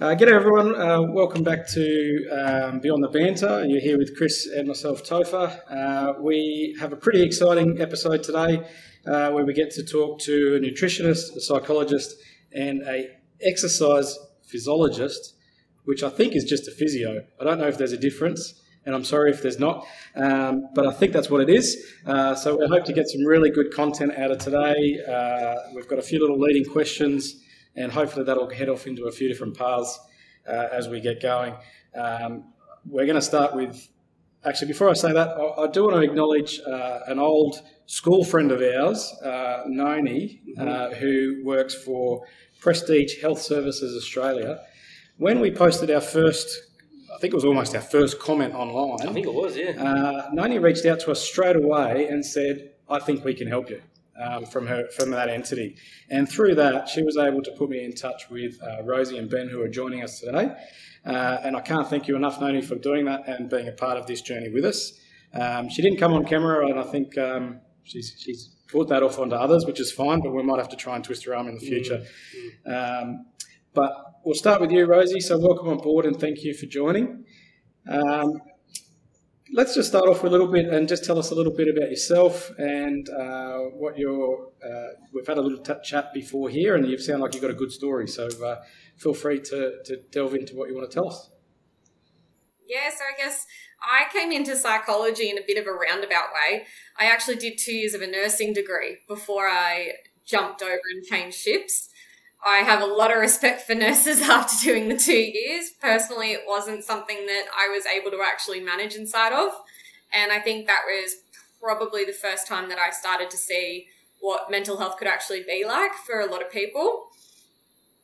[0.04, 3.64] Uh, g'day everyone, uh, welcome back to um, Beyond the Banter.
[3.66, 5.58] You're here with Chris and myself, Topher.
[5.72, 8.68] Uh, we have a pretty exciting episode today
[9.08, 12.18] uh, where we get to talk to a nutritionist, a psychologist,
[12.52, 13.12] and a
[13.42, 15.36] exercise physiologist,
[15.86, 17.24] which I think is just a physio.
[17.40, 20.86] I don't know if there's a difference, and I'm sorry if there's not, um, but
[20.86, 21.82] I think that's what it is.
[22.06, 25.00] Uh, so we hope to get some really good content out of today.
[25.08, 27.42] Uh, we've got a few little leading questions,
[27.76, 30.00] and hopefully that'll head off into a few different paths
[30.48, 31.54] uh, as we get going.
[31.96, 32.54] Um,
[32.86, 33.88] we're going to start with,
[34.44, 38.24] actually, before I say that, I, I do want to acknowledge uh, an old school
[38.24, 42.26] friend of ours, uh, Noni, uh, who works for
[42.60, 44.62] Prestige Health Services Australia.
[45.18, 46.50] When we posted our first,
[47.14, 49.08] I think it was almost our first comment online.
[49.08, 49.72] I think it was, yeah.
[49.72, 53.70] Uh, Noni reached out to us straight away and said, "I think we can help
[53.70, 53.82] you."
[54.16, 55.76] Um, from her from that entity,
[56.08, 59.28] and through that, she was able to put me in touch with uh, Rosie and
[59.28, 60.52] Ben, who are joining us today.
[61.04, 63.98] Uh, and I can't thank you enough, Noni, for doing that and being a part
[63.98, 65.00] of this journey with us.
[65.34, 69.18] Um, she didn't come on camera, and I think um, she's she's put that off
[69.18, 70.22] onto others, which is fine.
[70.22, 72.04] But we might have to try and twist her arm in the future.
[72.66, 73.26] Um,
[73.74, 73.92] but
[74.24, 75.20] we'll start with you, Rosie.
[75.20, 77.26] So welcome on board, and thank you for joining.
[77.90, 78.40] Um,
[79.54, 81.68] let's just start off with a little bit and just tell us a little bit
[81.68, 84.52] about yourself and uh, what your.
[84.64, 87.52] Uh, we've had a little t- chat before here, and you sound like you've got
[87.52, 88.08] a good story.
[88.08, 88.62] So uh,
[88.98, 91.30] feel free to, to delve into what you want to tell us.
[92.68, 93.46] Yeah, so I guess
[93.82, 96.66] I came into psychology in a bit of a roundabout way.
[96.98, 99.92] I actually did two years of a nursing degree before I
[100.26, 101.90] jumped over and changed ships.
[102.46, 105.72] I have a lot of respect for nurses after doing the two years.
[105.82, 109.54] Personally, it wasn't something that I was able to actually manage inside of.
[110.14, 111.16] And I think that was
[111.62, 113.88] probably the first time that I started to see
[114.20, 117.08] what mental health could actually be like for a lot of people.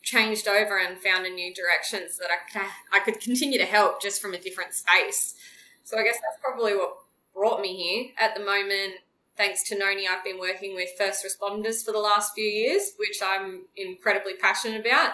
[0.02, 3.66] Changed over and found a new direction so that I could, I could continue to
[3.66, 5.36] help just from a different space.
[5.84, 6.96] So I guess that's probably what
[7.34, 8.12] brought me here.
[8.20, 8.96] At the moment,
[9.40, 13.22] thanks to Noni, I've been working with first responders for the last few years, which
[13.24, 15.14] I'm incredibly passionate about.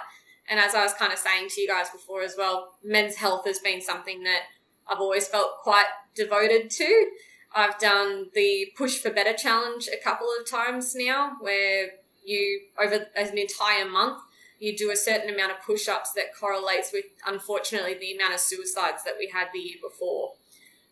[0.50, 3.46] And as I was kind of saying to you guys before as well, men's health
[3.46, 4.42] has been something that
[4.88, 7.10] I've always felt quite devoted to.
[7.56, 11.90] I've done the Push for Better challenge a couple of times now, where
[12.26, 14.18] you, over an entire month,
[14.58, 18.40] you do a certain amount of push ups that correlates with, unfortunately, the amount of
[18.40, 20.34] suicides that we had the year before.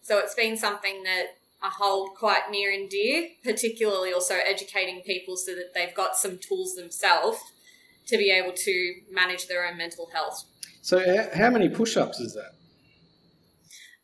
[0.03, 5.37] So it's been something that I hold quite near and dear, particularly also educating people
[5.37, 7.39] so that they've got some tools themselves
[8.07, 10.43] to be able to manage their own mental health.
[10.81, 10.99] So
[11.33, 12.51] how many push-ups is that?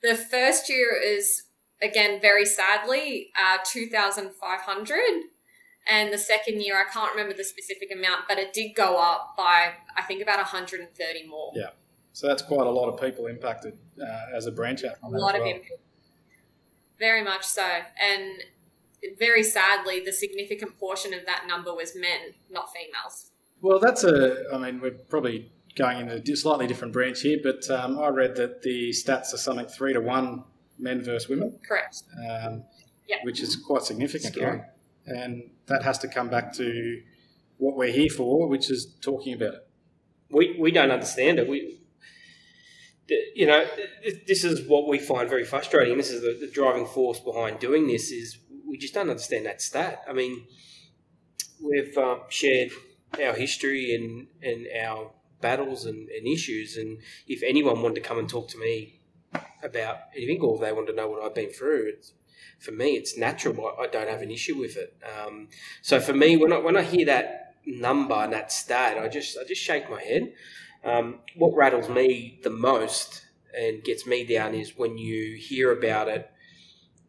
[0.01, 1.43] The first year is,
[1.81, 4.99] again, very sadly, uh, 2,500.
[5.91, 9.33] And the second year, I can't remember the specific amount, but it did go up
[9.35, 11.51] by, I think, about 130 more.
[11.53, 11.71] Yeah.
[12.13, 14.95] So that's quite a lot of people impacted uh, as a branch out.
[15.03, 15.71] a lot as of impact.
[16.99, 17.67] Very much so.
[18.01, 18.43] And
[19.17, 23.31] very sadly, the significant portion of that number was men, not females.
[23.61, 24.45] Well, that's a.
[24.53, 28.35] I mean, we're probably going in a slightly different branch here, but um, I read
[28.35, 30.43] that the stats are something three to one
[30.77, 32.03] men versus women, Correct.
[32.29, 32.63] um,
[33.07, 33.17] Yeah.
[33.23, 34.57] which is quite significant, Scary.
[34.57, 34.65] right?
[35.05, 37.01] And that has to come back to
[37.57, 39.67] what we're here for, which is talking about it.
[40.31, 41.47] We, we don't understand it.
[41.47, 41.78] We, the-
[43.35, 43.65] you know,
[44.27, 45.97] this is what we find very frustrating.
[45.97, 49.61] This is the, the driving force behind doing this is we just don't understand that
[49.61, 50.01] stat.
[50.07, 50.45] I mean,
[51.61, 52.71] we've um, shared
[53.23, 55.11] our history and, and our
[55.41, 56.77] battles and, and issues.
[56.77, 59.01] And if anyone wanted to come and talk to me
[59.63, 61.93] about anything or they wanted to know what I've been through,
[62.59, 63.73] for me, it's natural.
[63.79, 64.95] I, I don't have an issue with it.
[65.03, 65.47] Um,
[65.81, 69.37] so for me, when I, when I hear that number and that stat, I just
[69.37, 70.33] I just shake my head.
[70.83, 73.25] Um, what rattles me the most
[73.57, 76.31] and gets me down is when you hear about it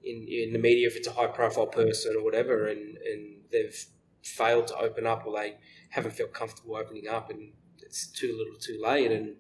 [0.03, 3.85] in, in the media, if it's a high profile person or whatever, and, and they've
[4.23, 5.57] failed to open up or they
[5.91, 9.35] haven't felt comfortable opening up and it's too little too late and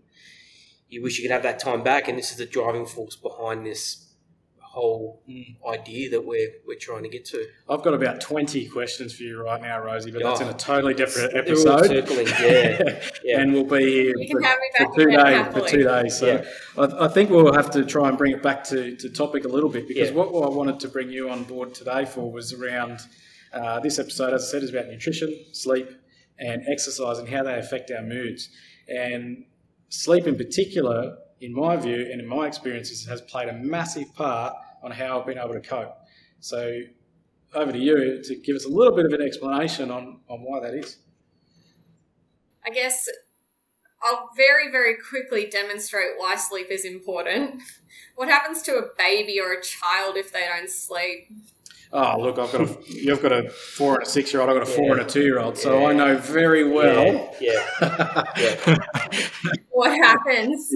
[0.89, 3.65] you wish you could have that time back and this is the driving force behind
[3.65, 4.10] this
[4.73, 5.57] whole Mm.
[5.69, 7.45] idea that we're we're trying to get to.
[7.69, 10.51] I've got about 20 questions for you right now, Rosie, but that's in Oh.
[10.51, 11.87] a totally different episode.
[11.87, 13.01] circling, yeah.
[13.25, 13.41] Yeah.
[13.41, 15.47] and we'll be here You for, for two days.
[15.53, 16.45] For two days, so Yeah.
[16.79, 19.49] I, I think we'll have to try and bring it back to, to topic a
[19.49, 20.15] little bit because Yeah.
[20.17, 23.01] what I wanted to bring you on board today for was around
[23.53, 24.33] uh, this episode.
[24.33, 25.89] As I said, is about nutrition, sleep,
[26.39, 28.49] and exercise and how they affect our moods.
[28.89, 29.45] And
[29.89, 34.55] sleep, in particular, in my view and in my experiences, has played a massive part
[34.83, 35.97] on how I've been able to cope.
[36.41, 36.81] So,
[37.55, 40.61] over to you to give us a little bit of an explanation on, on why
[40.61, 40.99] that is.
[42.65, 43.09] I guess
[44.03, 47.63] I'll very, very quickly demonstrate why sleep is important.
[48.15, 51.29] What happens to a baby or a child if they don't sleep?
[51.93, 54.57] Oh, look, I've got a, you've got a four and a six year old, I've
[54.57, 54.93] got a four Yeah.
[54.93, 55.87] and a two year old, so Yeah.
[55.89, 57.35] I know very well.
[57.41, 58.77] yeah, yeah,
[59.71, 60.73] What happens?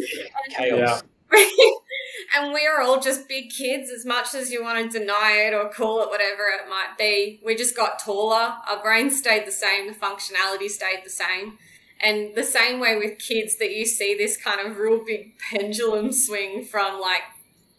[0.50, 1.02] chaos.
[2.36, 5.68] and we're all just big kids, as much as you want to deny it or
[5.68, 7.40] call it whatever it might be.
[7.44, 8.54] We just got taller.
[8.68, 9.86] Our brains stayed the same.
[9.88, 11.58] The functionality stayed the same.
[12.00, 16.12] And the same way with kids, that you see this kind of real big pendulum
[16.12, 17.22] swing from like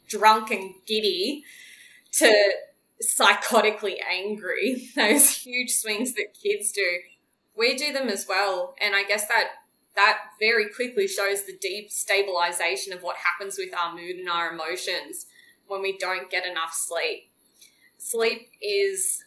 [0.08, 1.44] drunk and giddy
[2.14, 2.52] to
[3.06, 4.90] psychotically angry.
[4.96, 7.00] Those huge swings that kids do.
[7.58, 8.76] We do them as well.
[8.82, 9.50] And I guess that
[9.96, 14.52] that very quickly shows the deep stabilization of what happens with our mood and our
[14.52, 15.26] emotions
[15.68, 17.30] when we don't get enough sleep.
[17.98, 19.24] Sleep is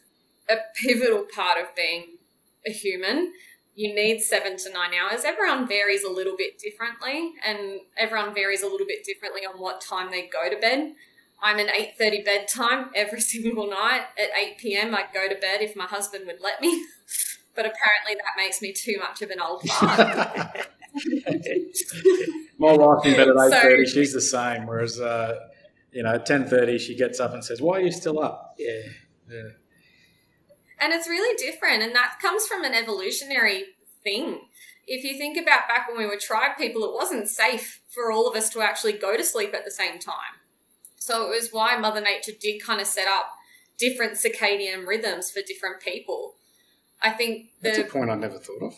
[0.49, 2.17] a pivotal part of being
[2.65, 3.33] a human.
[3.75, 5.23] You need seven to nine hours.
[5.23, 9.81] Everyone varies a little bit differently, and everyone varies a little bit differently on what
[9.81, 10.93] time they go to bed.
[11.41, 14.03] I'm an 8:30 bedtime every single night.
[14.17, 14.93] At 8 p.m.
[14.95, 16.85] I go to bed if my husband would let me.
[17.55, 20.69] But apparently that makes me too much of an old fart.
[22.57, 23.85] My wife in bed at 8:30.
[23.85, 24.65] So- she's the same.
[24.65, 25.37] Whereas, uh,
[25.91, 28.55] you know, at ten thirty, she gets up and says, "Why are you still up?"
[28.57, 28.81] yeah.
[29.29, 29.49] Yeah.
[30.79, 33.65] And it's really different, and that comes from an evolutionary
[34.03, 34.39] thing.
[34.87, 38.27] If you think about back when we were tribe people, it wasn't safe for all
[38.27, 40.38] of us to actually go to sleep at the same time.
[41.09, 43.31] So it was why Mother Nature did kind of set up
[43.79, 46.35] different circadian rhythms for different people.
[47.01, 48.75] I think That's a the point I never thought of.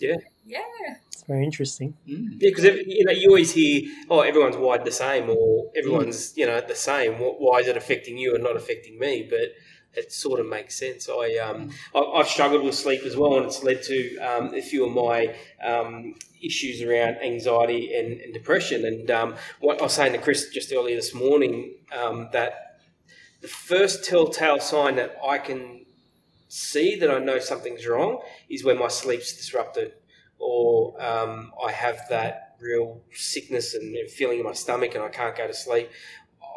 [0.00, 0.96] yeah, Yeah.
[1.12, 1.94] It's very interesting.
[2.08, 2.38] Mm.
[2.40, 6.44] Yeah, because you know you always hear, "Oh, everyone's wired the same," or "Everyone's you
[6.46, 9.12] know the same." Why is it affecting you and not affecting me?
[9.30, 9.54] But
[9.96, 11.08] it sort of makes sense.
[11.08, 14.62] I um I, I've struggled with sleep as well, and it's led to um, a
[14.62, 18.84] few of my um, issues around anxiety and, and depression.
[18.84, 22.80] And um, what I was saying to Chris just earlier this morning um, that
[23.40, 25.84] the first telltale sign that I can
[26.48, 29.92] see that I know something's wrong is when my sleep's disrupted
[30.38, 35.36] or um, I have that real sickness and feeling in my stomach and I can't
[35.36, 35.90] go to sleep,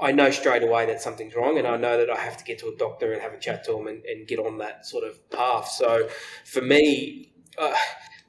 [0.01, 2.59] I know straight away that something's wrong and I know that I have to get
[2.59, 5.03] to a doctor and have a chat to them and, and get on that sort
[5.03, 5.69] of path.
[5.69, 6.07] So
[6.45, 7.73] for me, uh,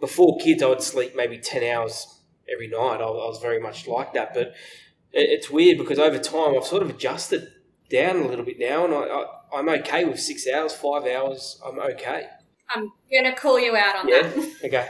[0.00, 2.20] before kids, I would sleep maybe 10 hours
[2.50, 3.00] every night.
[3.00, 4.32] I, I was very much like that.
[4.32, 4.48] But
[5.12, 7.48] it, it's weird because over time I've sort of adjusted
[7.90, 9.24] down a little bit now and I, I,
[9.58, 11.60] I'm okay with six hours, five hours.
[11.66, 12.28] I'm okay.
[12.74, 14.22] I'm gonna call you out on Yeah.
[14.22, 14.48] that.
[14.64, 14.88] Okay.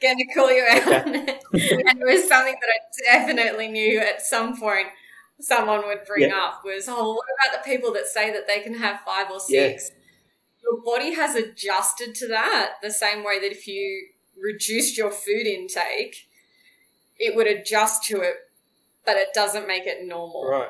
[0.00, 1.02] gonna call you out Okay.
[1.52, 4.86] and it was something that I definitely knew at some point
[5.40, 8.74] someone would bring up was, oh, what about the people that say that they can
[8.74, 9.68] have five or Yeah.
[9.68, 9.90] six?
[10.62, 15.46] Your body has adjusted to that the same way that if you reduced your food
[15.46, 16.28] intake,
[17.18, 18.36] it would adjust to it,
[19.04, 20.68] but it doesn't make it normal Right.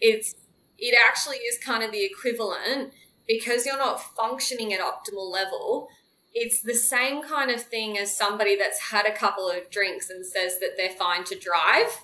[0.00, 0.34] it's
[0.78, 2.92] it actually is kind of the equivalent
[3.28, 5.88] because you're not functioning at optimal level
[6.34, 10.24] it's the same kind of thing as somebody that's had a couple of drinks and
[10.24, 12.02] says that they're fine to drive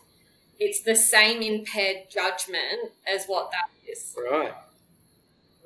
[0.59, 4.53] it's the same impaired judgment as what that is Right.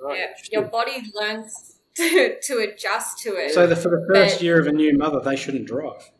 [0.01, 0.19] Right.
[0.19, 4.43] yeah, your body learns to, to adjust to it So, the, for the first But-
[4.43, 6.11] year of a new mother, they shouldn't drive.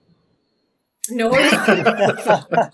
[1.11, 2.71] no I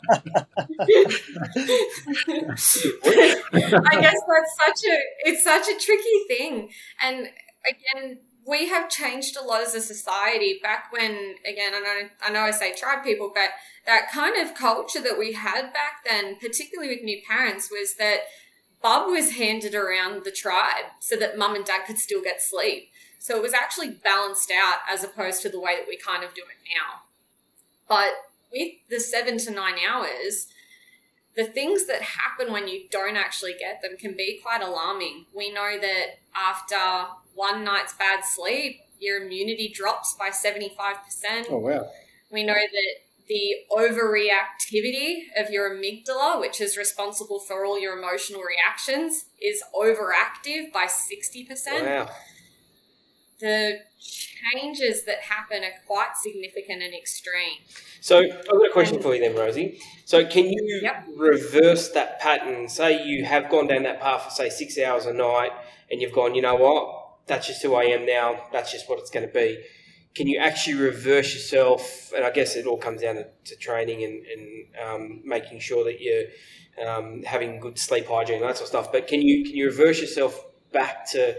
[4.00, 6.70] guess that's such a it's such a tricky thing.
[7.02, 7.28] And
[7.68, 10.58] again, we have changed a lot as a society.
[10.62, 13.50] Back when again, I know I know I say tribe people, but
[13.84, 18.20] that kind of culture that we had back then, particularly with new parents, was that
[18.82, 22.88] Bub was handed around the tribe so that mum and dad could still get sleep.
[23.18, 26.34] So it was actually balanced out as opposed to the way that we kind of
[26.34, 27.02] do it now.
[27.86, 28.14] But
[28.50, 30.46] with the seven to nine hours,
[31.36, 35.26] the things that happen when you don't actually get them can be quite alarming.
[35.34, 41.46] We know that after one night's bad sleep, your immunity drops by 75%.
[41.48, 41.88] Oh wow.
[42.30, 42.94] We know that
[43.28, 50.72] the overreactivity of your amygdala, which is responsible for all your emotional reactions, is overactive
[50.72, 51.84] by 60%.
[51.84, 52.08] Wow.
[53.38, 57.58] The changes that happen are quite significant and extreme.
[58.00, 59.80] So I've got a question for you then, Rosie.
[60.06, 61.04] So can you Yep.
[61.14, 62.68] reverse that pattern?
[62.68, 65.52] Say you have gone down that path for say six hours a night,
[65.90, 67.07] and you've gone, you know what?
[67.28, 68.46] That's just who I am now.
[68.52, 69.62] That's just what it's going to be.
[70.14, 72.12] Can you actually reverse yourself?
[72.16, 75.84] And I guess it all comes down to, to training and, and um, making sure
[75.84, 76.24] that you're
[76.86, 78.92] um, having good sleep hygiene and that sort of stuff.
[78.92, 81.36] But can you can you reverse yourself back to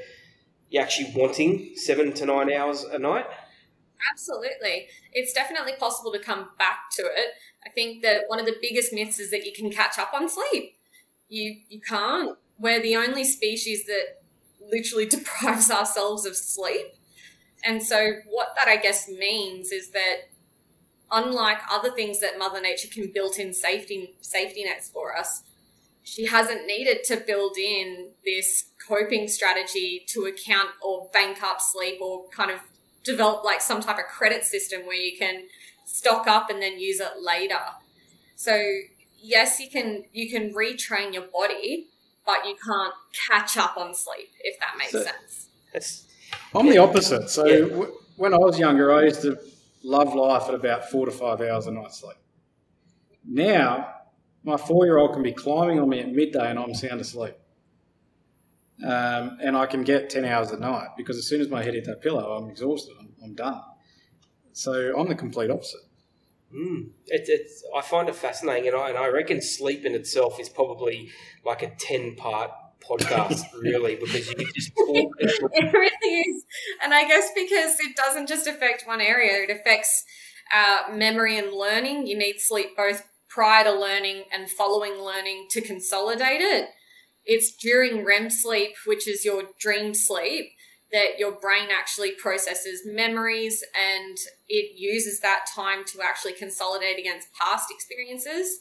[0.69, 3.25] you actually wanting seven to nine hours a night?
[4.11, 4.87] Absolutely.
[5.11, 7.33] It's definitely possible to come back to it.
[7.65, 10.29] I think that one of the biggest myths is that you can catch up on
[10.29, 10.75] sleep.
[11.27, 12.37] You you can't.
[12.57, 14.18] We're the only species that
[14.71, 16.87] literally deprives ourselves of sleep.
[17.63, 20.29] And so what that I guess means is that
[21.11, 25.43] unlike other things that Mother Nature can built in safety safety nets for us,
[26.03, 31.99] she hasn't needed to build in this coping strategy to account or bank up sleep
[32.01, 32.59] or kind of
[33.03, 35.43] develop like some type of credit system where you can
[35.85, 37.59] stock up and then use it later.
[38.35, 38.59] So
[39.21, 41.87] yes, you can you can retrain your body,
[42.25, 42.93] but you can't
[43.27, 45.49] catch up on sleep if that makes So- sense.
[45.73, 46.05] That's
[46.55, 47.29] I'm the opposite.
[47.29, 47.67] So Yeah.
[47.67, 49.37] w- when I was younger, I used to
[49.83, 52.17] love life at about four to five hours a night sleep.
[53.25, 53.93] Now,
[54.43, 57.35] my four-year-old can be climbing on me at midday and I'm sound asleep.
[58.83, 61.73] Um, and I can get 10 hours a night because as soon as my head
[61.73, 62.95] hit that pillow, I'm exhausted.
[62.99, 63.61] I'm, I'm done.
[64.53, 65.81] So I'm the complete opposite.
[66.55, 66.89] Mm.
[67.07, 70.49] It, it's, I find it fascinating, and I, and I reckon sleep in itself is
[70.49, 71.09] probably
[71.45, 72.51] like a 10 part
[72.87, 75.11] podcast, really, because you can just talk.
[75.19, 76.43] It really is.
[76.83, 80.03] And I guess because it doesn't just affect one area, it affects
[80.53, 82.07] uh, memory and learning.
[82.07, 86.69] You need sleep both prior to learning and following learning to consolidate it.
[87.25, 90.51] It's during REM sleep, which is your dream sleep,
[90.91, 94.17] that your brain actually processes memories and
[94.47, 98.59] it uses that time to actually consolidate against past experiences.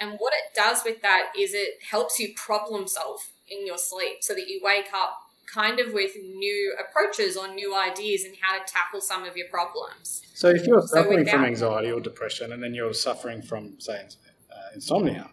[0.00, 4.18] And what it does with that is it helps you problem solve in your sleep
[4.22, 5.18] so that you wake up
[5.52, 9.48] kind of with new approaches or new ideas and how to tackle some of your
[9.48, 10.22] problems.
[10.34, 13.80] So if you're So suffering without- from anxiety or depression and then you're suffering from,
[13.80, 14.06] say,
[14.52, 15.30] uh, insomnia,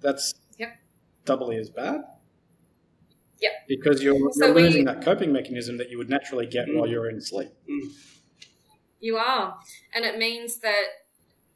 [0.00, 0.76] that's Yep.
[1.24, 2.02] doubly as bad.
[3.40, 3.52] Yep.
[3.68, 6.76] Because you're, you're So we- losing that coping mechanism that you would naturally get Mm.
[6.76, 7.50] while you're in sleep.
[9.00, 9.58] You are.
[9.94, 10.84] And it means that,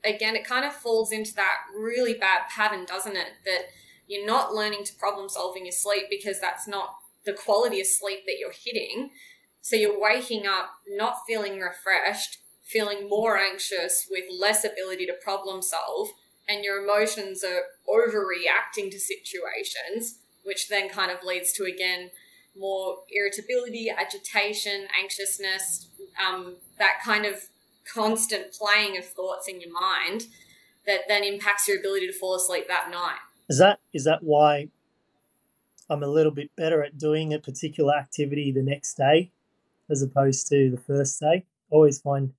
[0.05, 3.29] again, it kind of falls into that really bad pattern, doesn't it?
[3.45, 3.62] That
[4.07, 7.87] you're not learning to problem solve in your sleep because that's not the quality of
[7.87, 9.11] sleep that you're hitting.
[9.61, 15.62] So you're waking up not feeling refreshed, feeling more anxious with less ability to problem
[15.62, 16.11] solve,
[16.49, 22.11] and your emotions are overreacting to situations, which then kind of leads to, again,
[22.59, 25.89] more irritability, agitation, anxiousness,
[26.25, 27.49] um, that kind of
[27.93, 30.27] constant playing of thoughts in your mind
[30.87, 33.19] that then impacts your ability to fall asleep that night.
[33.49, 34.69] Is that is that why
[35.89, 39.31] I'm a little bit better at doing a particular activity the next day
[39.91, 41.45] as opposed to the first day?
[41.71, 42.33] Always find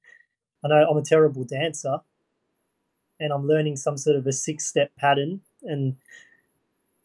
[0.63, 1.99] I know I'm a terrible dancer
[3.19, 5.95] and I'm learning some sort of a six step pattern and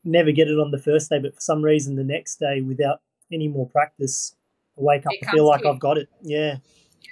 [0.08, 3.00] never get it on the first day, but for some reason the next day without
[3.32, 4.34] any more practice
[4.78, 5.70] I wake up It and feel like you.
[5.70, 6.08] I've got it.
[6.22, 6.56] Yeah.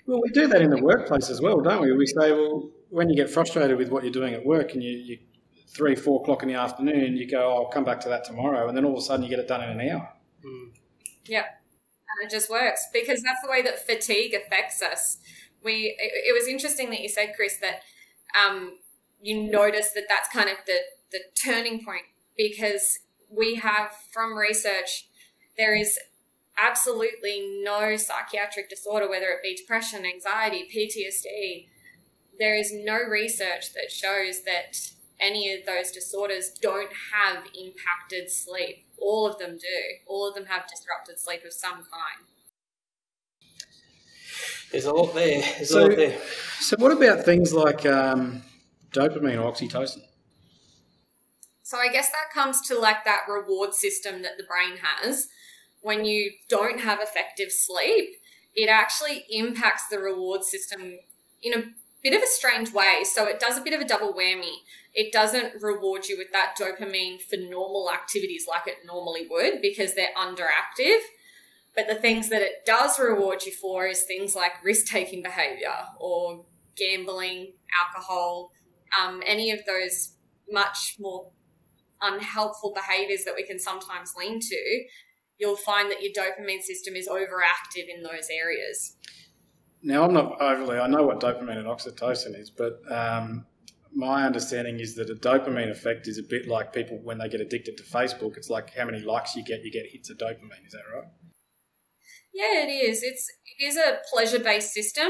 [0.07, 1.93] Well, we do that in the workplace as well, don't we?
[1.93, 4.91] We say, well, when you get frustrated with what you're doing at work and you,
[4.91, 5.19] you
[5.69, 8.69] three, four o'clock in the afternoon, you go, oh, I'll come back to that tomorrow.
[8.69, 10.09] And then all of a sudden you get it done in an hour.
[11.27, 11.45] Yeah.
[11.45, 15.19] And it just works because that's the way that fatigue affects us.
[15.63, 17.81] We it, it was interesting that you said, Chris, that
[18.41, 18.79] um,
[19.21, 20.79] you notice that that's kind of the
[21.11, 22.05] the turning point
[22.37, 22.99] because
[23.31, 25.09] we have from research
[25.57, 25.99] there is
[26.59, 31.67] absolutely no psychiatric disorder, whether it be depression, anxiety, PTSD.
[32.39, 34.77] There is no research that shows that
[35.19, 38.85] any of those disorders don't have impacted sleep.
[38.99, 39.83] All of them do.
[40.07, 42.27] All of them have disrupted sleep of some kind.
[44.73, 45.41] There's a lot there.
[45.41, 46.21] There's So- a lot there.
[46.61, 48.43] So, what about things like um,
[48.93, 50.03] dopamine or oxytocin?
[51.67, 55.27] So I guess that comes to like that reward system that the brain has.
[55.81, 58.11] When you don't have effective sleep,
[58.55, 61.01] it actually impacts the reward system
[61.43, 61.65] in a
[62.05, 63.03] bit of a strange way.
[63.03, 64.59] So it does a bit of a double whammy.
[64.95, 69.97] It doesn't reward you with that dopamine for normal activities like it normally would because
[69.97, 71.01] they're underactive.
[71.75, 75.75] But the things that it does reward you for is things like risk taking behavior
[75.99, 76.45] or
[76.77, 77.55] gambling,
[77.85, 78.53] alcohol,
[78.97, 80.13] um, any of those
[80.49, 81.33] much more
[82.01, 84.85] unhelpful behaviors that we can sometimes lean to.
[85.39, 88.97] You'll find that your dopamine system is overactive in those areas.
[89.83, 93.47] Now, I'm not overly, I know what dopamine and oxytocin is, but um,
[93.95, 97.41] my understanding is that a dopamine effect is a bit like people when they get
[97.41, 98.37] addicted to Facebook.
[98.37, 100.67] It's like how many likes you get, you get hits of dopamine.
[100.67, 101.09] Is that right?
[102.37, 103.03] Yeah, it is.
[103.03, 103.27] It's
[103.59, 105.09] it is a pleasure based system.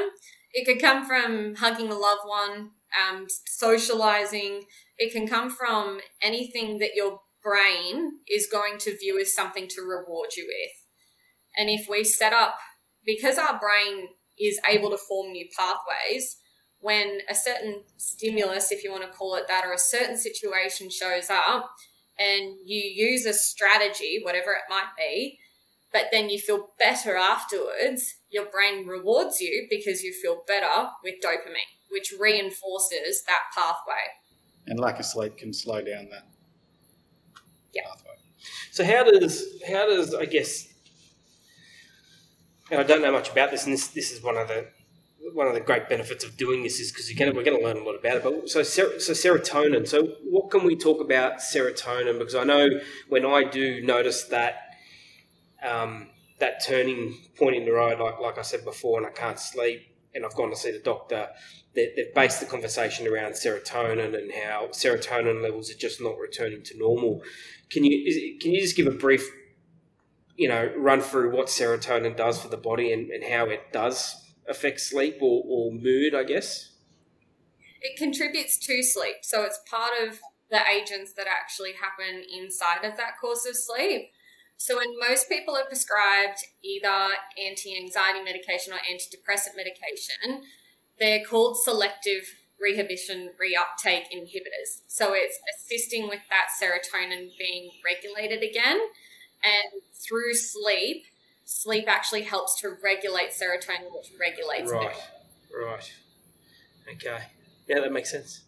[0.53, 2.71] It could come from hugging a loved one,
[3.03, 4.63] um, socializing.
[4.99, 9.83] It can come from anything that your brain is going to view as something to
[9.83, 10.73] reward you with.
[11.57, 12.57] And if we set up,
[13.05, 16.39] because our brain is able to form new pathways,
[16.81, 20.91] when a certain stimulus, if you want to call it that, or a certain situation
[20.91, 21.71] shows up,
[22.19, 25.39] and you use a strategy, whatever it might be,
[25.93, 31.15] but then you feel better afterwards, your brain rewards you because you feel better with
[31.23, 34.13] dopamine, which reinforces that pathway.
[34.67, 36.27] And lack of sleep can slow down that
[37.73, 37.83] Yeah.
[37.85, 38.15] pathway.
[38.73, 40.69] So how does how does I guess
[42.71, 44.67] and I don't know much about this, and this this is one of the
[45.33, 47.83] one of the great benefits of doing this is because we're going to learn a
[47.85, 48.23] lot about it.
[48.23, 49.87] But so ser- so serotonin.
[49.87, 52.19] So what can we talk about serotonin?
[52.19, 52.69] Because I know
[53.09, 54.57] when I do notice that
[55.63, 56.09] um,
[56.39, 59.83] that turning point in the road, like like I said before, and I can't sleep,
[60.15, 61.29] and I've gone to see the doctor.
[61.77, 66.63] They, they've based the conversation around serotonin and how serotonin levels are just not returning
[66.65, 67.23] to normal.
[67.71, 69.25] Can you it- can you just give a brief,
[70.37, 74.17] you know, run through what serotonin does for the body and, and how it does
[74.49, 76.15] affect sleep or, or mood?
[76.15, 76.73] I guess.
[77.83, 79.17] It contributes to sleep.
[79.23, 80.19] So it's part of
[80.51, 84.11] the agents that actually happen inside of that course of sleep.
[84.57, 90.43] So when most people are prescribed either anti-anxiety medication or antidepressant medication,
[90.99, 92.23] they're called selective
[92.63, 94.81] reinhibition reuptake inhibitors.
[94.89, 98.81] So it's assisting with that serotonin being regulated again.
[99.45, 101.05] And through sleep,
[101.45, 104.91] sleep actually helps to regulate serotonin, which regulates Right.
[105.53, 105.67] mood.
[105.67, 105.93] Right.
[106.95, 107.19] Okay.
[107.69, 108.43] Yeah, that makes sense.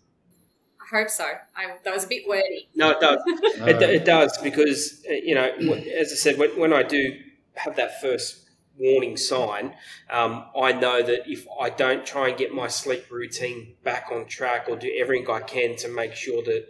[0.80, 1.24] I hope so.
[1.54, 2.68] I, that was a bit wordy.
[2.74, 3.18] No, it does.
[3.68, 7.12] It, it does because uh, you know, as I said, when, when I do
[7.56, 8.47] have that first
[8.78, 9.74] warning sign,
[10.10, 14.26] um, I know that if I don't try and get my sleep routine back on
[14.26, 16.66] track or do everything I can to make sure that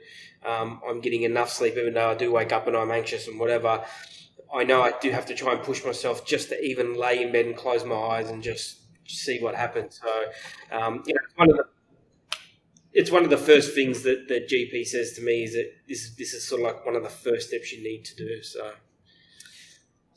[0.47, 3.39] um, I'm getting enough sleep, even though I do wake up and I'm anxious and
[3.39, 3.85] whatever,
[4.53, 7.33] I know I do have to try and push myself just to even lay in
[7.33, 10.01] bed and close my eyes and just see what happens.
[10.03, 11.65] So, um, you know, it's one of the
[12.93, 16.15] it's one of the first things that the GP says to me is that this
[16.17, 18.43] this is sort of like one of the first steps you need to do.
[18.43, 18.73] So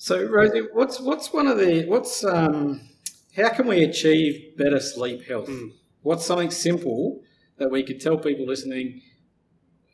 [0.03, 2.89] So, Rosie, what's what's one of the what's um,
[3.35, 5.47] how can we achieve better sleep health?
[5.47, 5.73] Mm.
[6.01, 7.21] What's something simple
[7.59, 8.99] that we could tell people listening?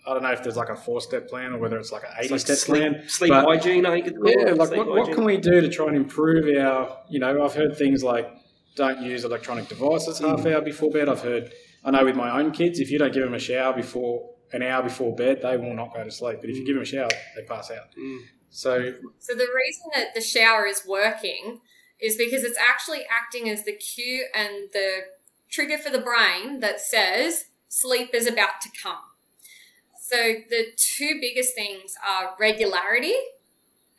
[0.07, 2.11] I don't know if there's like a four step plan or whether it's like an
[2.19, 3.09] eighty like step sleep, plan.
[3.09, 4.15] sleep but- hygiene, I think.
[4.23, 6.99] Yeah, like what, what can we do to try and improve our?
[7.09, 8.31] You know, I've heard things like
[8.77, 10.53] don't use electronic devices half Mm.
[10.53, 11.09] hour before bed.
[11.09, 11.51] I've heard,
[11.83, 14.61] I know with my own kids, if you don't give them a shower before an
[14.61, 16.37] hour before bed, they will not go to sleep.
[16.39, 17.87] But if you give them a shower, they pass out.
[17.99, 18.19] Mm.
[18.49, 21.61] So So the reason that the shower is working
[21.99, 25.05] is because it's actually acting as the cue and the
[25.49, 28.97] trigger for the brain that says sleep is about to come.
[29.99, 33.15] So the two biggest things are regularity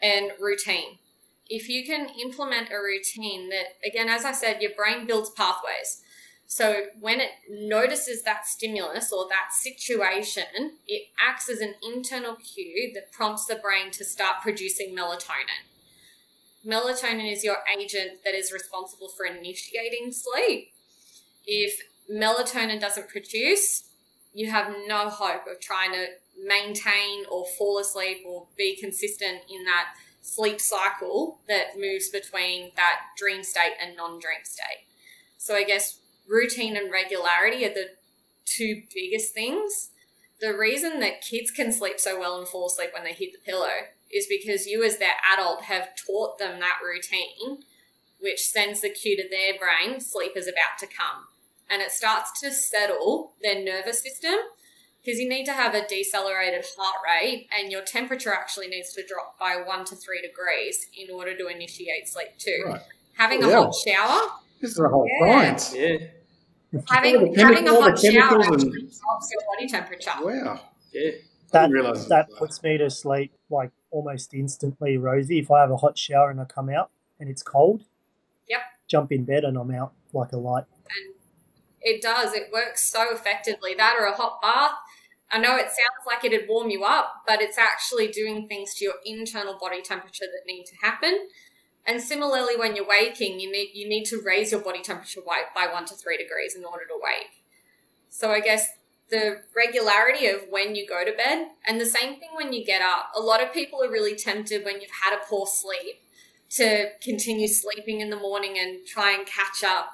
[0.01, 0.99] and routine.
[1.51, 6.03] If you can implement a routine that, again, as I said, your brain builds pathways.
[6.51, 12.91] So when it notices that stimulus or that situation, it acts as an internal cue
[12.95, 15.69] that prompts the brain to start producing melatonin.
[16.67, 20.73] Melatonin is your agent that is responsible for initiating sleep.
[21.47, 23.85] If melatonin doesn't produce,
[24.33, 26.07] you have no hope of trying to
[26.43, 29.89] maintain or fall asleep or be consistent in that
[30.23, 34.87] sleep cycle that moves between that dream state and non dream state.
[35.37, 35.99] So, I guess
[36.29, 37.91] routine and regularity are the
[38.45, 39.91] two biggest things.
[40.41, 43.51] The reason that kids can sleep so well and fall asleep when they hit the
[43.51, 43.73] pillow
[44.13, 47.59] is because you, as their adult, have taught them that routine,
[48.21, 51.25] which sends the cue to their brain sleep is about to come.
[51.69, 54.37] And it starts to settle their nervous system
[55.05, 59.05] because you need to have a decelerated heart rate and your temperature actually needs to
[59.07, 62.65] drop by one to three degrees in order to initiate sleep too.
[62.67, 62.81] Right.
[63.17, 63.55] Having a Yeah.
[63.65, 65.41] hot shower this is a whole Yeah.
[65.41, 65.75] science.
[65.75, 65.99] Yeah,
[66.89, 70.11] having having a chemi- all the hot shower actually drops your body temperature.
[70.21, 70.61] Wow.
[70.93, 71.11] yeah.
[71.53, 72.37] That didn't realise it was that that.
[72.39, 75.39] puts me to sleep like almost instantly, Rosie.
[75.39, 77.85] If I have a hot shower and I come out, and it's cold.
[78.49, 78.61] Yep.
[78.89, 80.65] Jump in bed and I'm out like a light.
[80.85, 81.15] and
[81.81, 82.35] it does.
[82.35, 83.75] It works so effectively.
[83.77, 84.73] That or a hot bath.
[85.31, 88.85] I know it sounds like it'd warm you up, but it's actually doing things to
[88.85, 91.29] your internal body temperature that need to happen.
[91.87, 95.43] And similarly, when you're waking, you need you need to raise your body temperature by,
[95.55, 97.45] by one to three degrees in order to wake.
[98.11, 98.69] So I guess
[99.11, 102.83] the regularity of when you go to bed, and the same thing when you get
[102.83, 103.11] up.
[103.17, 106.03] A lot of people are really tempted when you've had a poor sleep
[106.51, 109.93] to continue sleeping in the morning and try and catch up.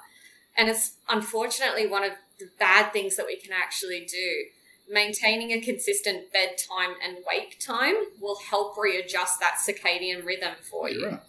[0.57, 4.45] And it's unfortunately one of the bad things that we can actually do.
[4.89, 11.01] Maintaining a consistent bedtime and wake time will help readjust that circadian rhythm for you.
[11.01, 11.19] You're right.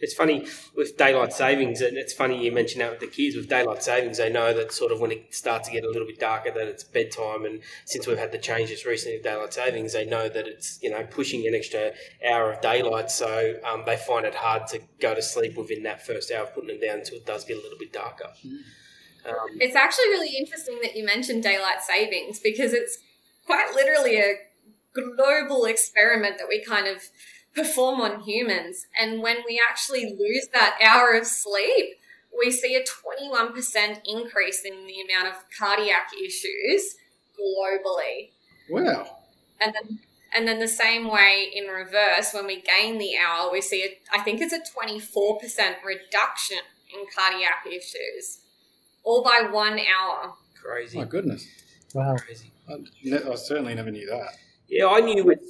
[0.00, 3.36] It's funny with daylight savings, and it's funny you mentioned that with the kids.
[3.36, 6.06] With daylight savings, they know that sort of when it starts to get a little
[6.06, 7.44] bit darker, that it's bedtime.
[7.44, 10.90] And since we've had the changes recently with daylight savings, they know that it's you
[10.90, 11.92] know pushing an extra
[12.28, 13.10] hour of daylight.
[13.10, 16.54] So um, they find it hard to go to sleep within that first hour of
[16.54, 18.30] putting them down until it does get a little bit darker.
[19.26, 22.98] Um, It's actually really interesting that you mentioned daylight savings because it's
[23.44, 24.34] quite literally a
[24.92, 27.02] global experiment that we kind of
[27.56, 28.86] perform on humans.
[29.00, 31.96] And when we actually lose that hour of sleep,
[32.38, 36.96] we see a 21% increase in the amount of cardiac issues
[37.38, 38.30] globally.
[38.68, 39.16] Wow.
[39.60, 39.98] And then
[40.34, 44.16] and then the same way in reverse, when we gain the hour, we see a,
[44.18, 46.58] I think it's a 24% reduction
[46.92, 48.40] in cardiac issues,
[49.02, 50.34] all by one hour.
[50.60, 51.46] crazy, My goodness.
[51.94, 52.16] Wow.
[52.16, 52.50] crazy.
[52.68, 54.34] I, ne- I certainly never knew that.
[54.68, 55.40] Yeah, I knew it.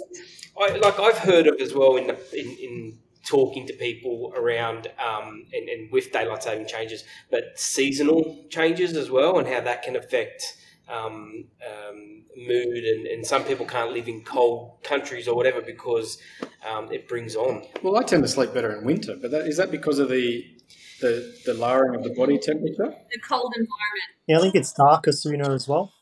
[0.59, 4.88] I like I've heard of as well in the, in, in talking to people around
[4.98, 9.83] um, and, and with daylight saving changes, but seasonal changes as well, and how that
[9.83, 10.57] can affect
[10.88, 12.85] um, um, mood.
[12.85, 16.18] And, and some people can't live in cold countries or whatever because
[16.68, 17.64] um, it brings on.
[17.83, 20.44] Well, I tend to sleep better in winter, but that, is that because of the,
[21.00, 22.94] the the lowering of the body temperature?
[23.12, 24.11] The cold environment.
[24.26, 25.92] Yeah, I think it's darker sooner as well.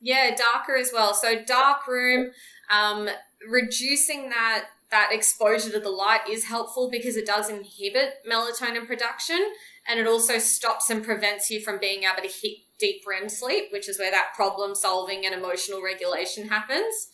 [0.00, 1.14] Yeah, darker as well.
[1.14, 2.30] So dark room,
[2.70, 3.08] um,
[3.48, 9.52] reducing that that exposure to the light is helpful because it does inhibit melatonin production
[9.88, 13.66] and it also stops and prevents you from being able to hit deep REM sleep,
[13.72, 17.08] which is where that problem solving and emotional regulation happens.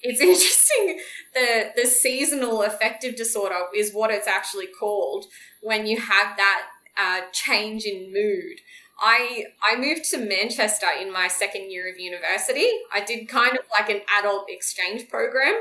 [0.00, 1.00] It's interesting
[1.34, 5.26] the the seasonal affective disorder is what it's actually called
[5.62, 6.66] when you have that
[6.96, 8.60] uh, change in mood.
[8.98, 12.68] I I moved to Manchester in my second year of university.
[12.92, 15.54] I did kind of like an adult exchange program,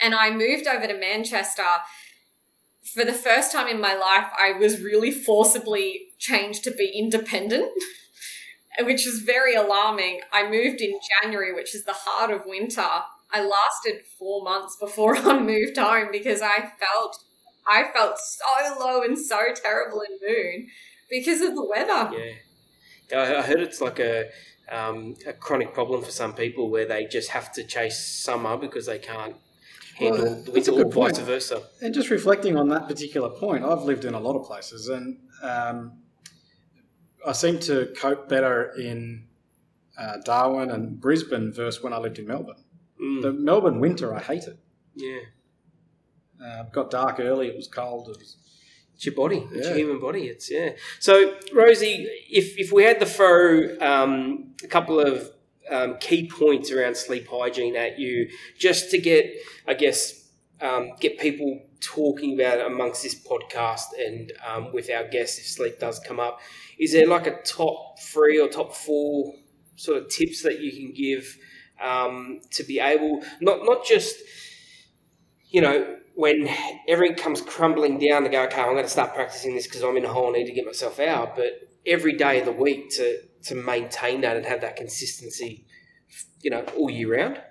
[0.00, 1.62] and I moved over to Manchester.
[2.94, 7.70] For the first time in my life, I was really forcibly changed to be independent,
[8.80, 10.20] which was very alarming.
[10.32, 12.86] I moved in January, which is the heart of winter.
[13.32, 17.18] I lasted four months before I moved home because I felt
[17.66, 20.68] I felt so low and so terrible in mood
[21.10, 22.10] because of the weather.
[22.16, 22.34] Yeah,
[23.12, 24.30] I I heard it's like a
[24.70, 28.86] um, a chronic problem for some people where they just have to chase summer because
[28.86, 29.36] they can't
[29.96, 31.16] handle Well, that's a winter or good point.
[31.16, 31.62] vice versa.
[31.82, 35.18] And just reflecting on that particular point, I've lived in a lot of places, and
[35.42, 35.98] um,
[37.26, 39.26] I seem to cope better in
[39.98, 42.64] uh, Darwin and Brisbane versus when I lived in Melbourne.
[43.00, 44.58] Mm, The Melbourne winter, I hate it.
[44.94, 45.18] yeah.
[46.44, 47.46] Uh, got dark early.
[47.48, 48.08] It was cold.
[48.08, 48.36] It was,
[48.94, 49.46] It's your body.
[49.52, 50.24] It's your human body.
[50.24, 50.70] It's yeah.
[51.00, 55.30] So Rosie, if if we had the throw um, a couple of
[55.70, 59.34] um, key points around sleep hygiene at you, just to get,
[59.66, 60.28] I guess,
[60.60, 65.46] um, get people talking about it amongst this podcast and um, with our guests, if
[65.46, 66.40] sleep does come up,
[66.78, 69.34] is there like a top three or top four
[69.76, 71.36] sort of tips that you can give
[71.82, 74.16] um, to be able not not just
[75.50, 76.48] you know when
[76.88, 79.96] everything comes crumbling down to go, okay, I'm going to start practicing this because I'm
[79.96, 81.36] in a hole, I need to get myself out.
[81.36, 85.66] But every day of the week to to maintain that and have that consistency,
[86.40, 87.42] you know, all year round.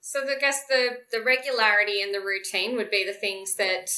[0.00, 3.90] So I guess the the regularity and the routine would be the things that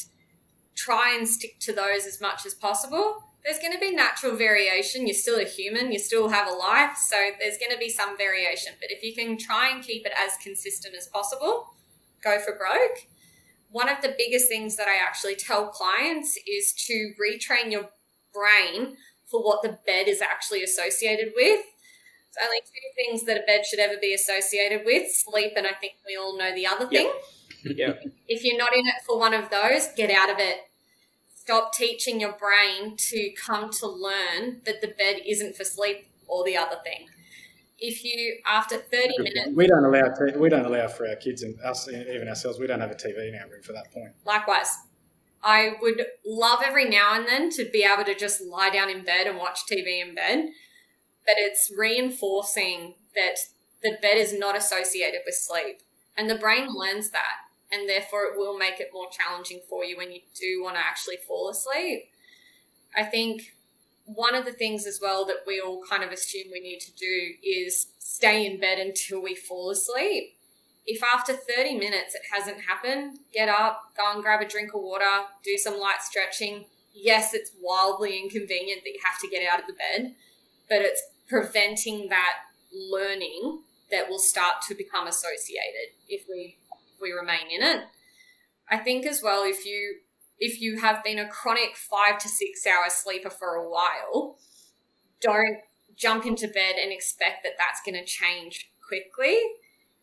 [0.74, 3.24] try and stick to those as much as possible.
[3.44, 5.06] There's going to be natural variation.
[5.06, 5.90] You're still a human.
[5.90, 8.74] You still have a life, so there's going to be some variation.
[8.80, 11.74] But if you can try and keep it as consistent as possible,
[12.22, 13.06] go for broke.
[13.70, 17.88] One of the biggest things that I actually tell clients is to retrain your
[18.32, 18.96] brain
[19.30, 21.64] for what the bed is actually associated with.
[22.34, 25.72] There's only two things that a bed should ever be associated with sleep, and I
[25.72, 27.10] think we all know the other thing.
[27.64, 27.94] Yeah.
[28.28, 30.58] If you're not in it for one of those, get out of it.
[31.34, 36.44] Stop teaching your brain to come to learn that the bed isn't for sleep or
[36.44, 37.08] the other thing.
[37.84, 41.42] If you, after 30 minutes, we don't allow t- we don't allow for our kids
[41.42, 42.60] and us even ourselves.
[42.60, 44.12] We don't have a TV in our room for that point.
[44.24, 44.78] likewise,
[45.42, 49.04] I would love every now and then to be able to just lie down in
[49.04, 50.50] bed and watch TV in bed,
[51.26, 53.38] but it's reinforcing that
[53.82, 55.80] the bed is not associated with sleep.
[56.16, 57.38] And the brain learns that,
[57.72, 60.80] and therefore it will make it more challenging for you when you do want to
[60.80, 62.04] actually fall asleep.
[62.96, 63.54] I think
[64.04, 66.92] one of the things as well that we all kind of assume we need to
[66.92, 70.34] do is stay in bed until we fall asleep.
[70.84, 74.82] If after 30 minutes it hasn't happened, get up, go and grab a drink of
[74.82, 76.64] water, do some light stretching.
[76.92, 80.14] Yes, it's wildly inconvenient that you have to get out of the bed,
[80.68, 82.34] but it's preventing that
[82.72, 83.60] learning
[83.90, 86.56] that will start to become associated if we
[86.94, 87.84] if we remain in it.
[88.68, 89.96] I think as well if you
[90.44, 94.38] if you have been a chronic five to six hour sleeper for a while,
[95.20, 95.58] don't
[95.96, 99.38] jump into bed and expect that that's going to change quickly.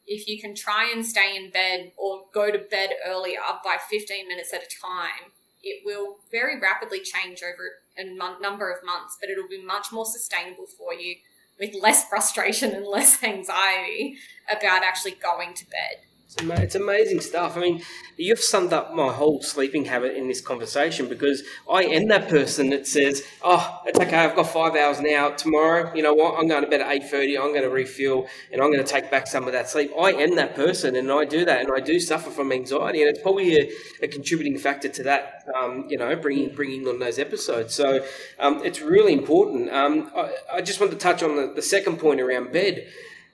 [0.07, 4.29] If you can try and stay in bed or go to bed earlier by 15
[4.29, 9.29] minutes at a time, it will very rapidly change over a number of months, but
[9.29, 11.17] it'll be much more sustainable for you
[11.59, 14.15] with less frustration and less anxiety
[14.49, 16.08] about actually going to bed.
[16.31, 17.57] It's, ama- it's amazing stuff.
[17.57, 17.81] I mean,
[18.15, 22.69] you've summed up my whole sleeping habit in this conversation because I am that person
[22.69, 24.15] that says, "Oh, it's okay.
[24.15, 25.31] I've got five hours now.
[25.31, 26.37] Tomorrow, you know what?
[26.37, 27.35] I'm going to bed at eight thirty.
[27.35, 30.11] I'm going to refuel, and I'm going to take back some of that sleep." I
[30.11, 33.23] am that person, and I do that, and I do suffer from anxiety, and it's
[33.23, 33.71] probably a,
[34.03, 35.47] a contributing factor to that.
[35.59, 37.73] Um, you know, bringing bringing on those episodes.
[37.73, 38.05] So
[38.37, 39.71] um, it's really important.
[39.71, 42.85] Um, I, I just want to touch on the, the second point around bed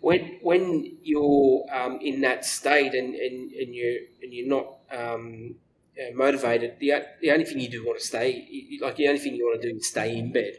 [0.06, 5.56] when when you're um, in that state and, and, and you and you're not um,
[6.00, 9.34] uh, motivated, the the only thing you do want to stay like the only thing
[9.34, 10.54] you want to do is stay in bed.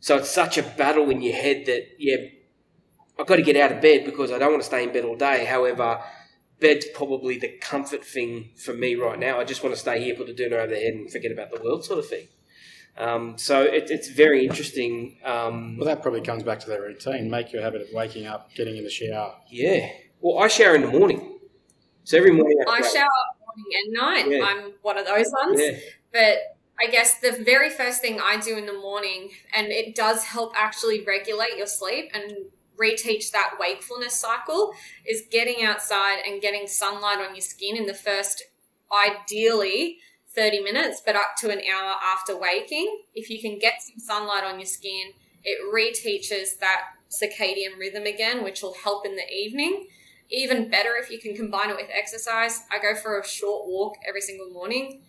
[0.00, 2.16] So it's such a battle in your head that yeah,
[3.18, 5.04] I've got to get out of bed because I don't want to stay in bed
[5.04, 5.44] all day.
[5.44, 6.02] However,
[6.58, 9.38] bed's probably the comfort thing for me right now.
[9.38, 11.52] I just want to stay here, put the dinner over the head, and forget about
[11.52, 12.28] the world, sort of thing.
[12.96, 15.18] Um, so it, it's very interesting.
[15.24, 17.28] Um, Well, that probably comes back to that routine.
[17.30, 19.34] Make your habit of waking up, getting in the shower.
[19.50, 19.90] Yeah.
[20.20, 21.38] Well, I shower in the morning.
[22.04, 23.08] So every morning I have- shower
[23.46, 24.30] morning and night.
[24.30, 24.44] Yeah.
[24.44, 25.60] I'm one of those ones.
[25.60, 25.78] Yeah.
[26.12, 26.38] But
[26.78, 30.52] I guess the very first thing I do in the morning, and it does help
[30.56, 32.32] actually regulate your sleep and
[32.76, 34.74] reteach that wakefulness cycle,
[35.06, 38.42] is getting outside and getting sunlight on your skin in the first,
[38.92, 39.98] ideally,
[40.34, 43.02] 30 minutes, but up to an hour after waking.
[43.14, 45.12] If you can get some sunlight on your skin,
[45.44, 49.86] it reteaches that circadian rhythm again, which will help in the evening.
[50.30, 52.60] Even better if you can combine it with exercise.
[52.70, 55.02] I go for a short walk every single morning.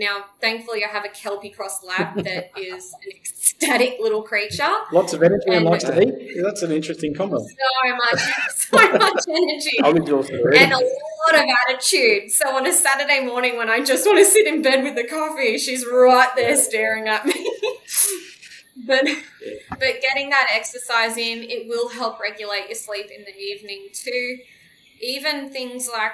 [0.00, 4.66] Now, thankfully, I have a Kelpie Cross lab that is an ecstatic little creature.
[4.92, 6.14] Lots of energy and And- likes to eat.
[6.36, 7.38] Yeah, that's an interesting combo.
[7.38, 7.54] So
[7.96, 10.58] much, so much energy I'm exhausted already.
[10.64, 12.30] and a lot of attitude.
[12.32, 15.04] So on a Saturday morning when I just want to sit in bed with the
[15.04, 17.34] coffee, she's right there staring at me.
[18.86, 19.04] but
[19.68, 24.38] but getting that exercise in, it will help regulate your sleep in the evening too.
[25.02, 26.12] Even things like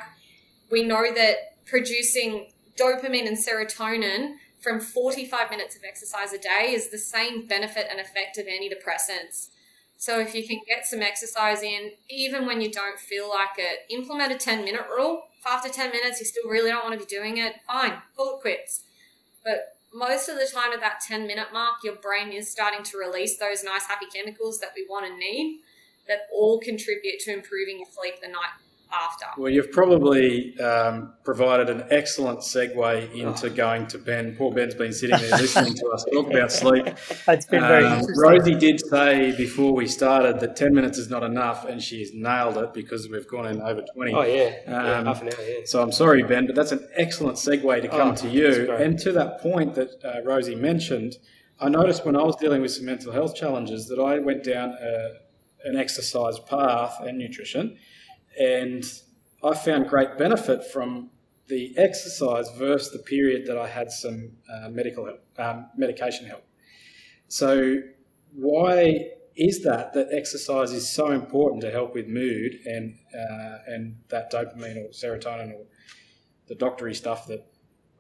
[0.73, 6.91] we know that producing dopamine and serotonin from 45 minutes of exercise a day is
[6.91, 9.49] the same benefit and effect of antidepressants.
[9.99, 13.91] So if you can get some exercise in, even when you don't feel like it,
[13.91, 15.23] implement a 10 minute rule.
[15.39, 18.37] If after 10 minutes you still really don't want to be doing it, fine, call
[18.37, 18.83] it quits.
[19.45, 22.99] But most of the time at that 10 minute mark, your brain is starting to
[22.99, 25.61] release those nice happy chemicals that we want and need
[26.09, 28.53] that all contribute to improving your sleep the night
[28.93, 29.27] after.
[29.37, 34.35] Well, you've probably um, provided an excellent segue into going to Ben.
[34.37, 36.87] Poor Ben's been sitting there listening to us talk about sleep.
[37.29, 38.17] It's been very Um, interesting.
[38.21, 42.57] Rosie did say before we started that 10 minutes is not enough, and she's nailed
[42.59, 44.13] it because we've gone in over 20.
[44.15, 44.55] Oh, yeah.
[44.67, 44.99] yeah.
[44.99, 45.55] Um, Half an hour, yeah.
[45.65, 48.73] So I'm sorry, Ben, but that's an excellent segue to come Oh, to you.
[48.73, 51.17] And to that point that uh, Rosie mentioned,
[51.61, 54.71] I noticed when I was dealing with some mental health challenges that I went down
[54.81, 55.15] a,
[55.65, 57.77] an exercise path and nutrition,
[58.39, 58.85] and
[59.43, 61.11] I found great benefit from
[61.49, 66.45] the exercise versus the period that I had some uh, medical help, um, medication help.
[67.29, 67.77] So
[68.35, 73.97] why is that that exercise is so important to help with mood and uh, and
[74.09, 75.65] that dopamine or serotonin or
[76.49, 77.47] the doctory stuff that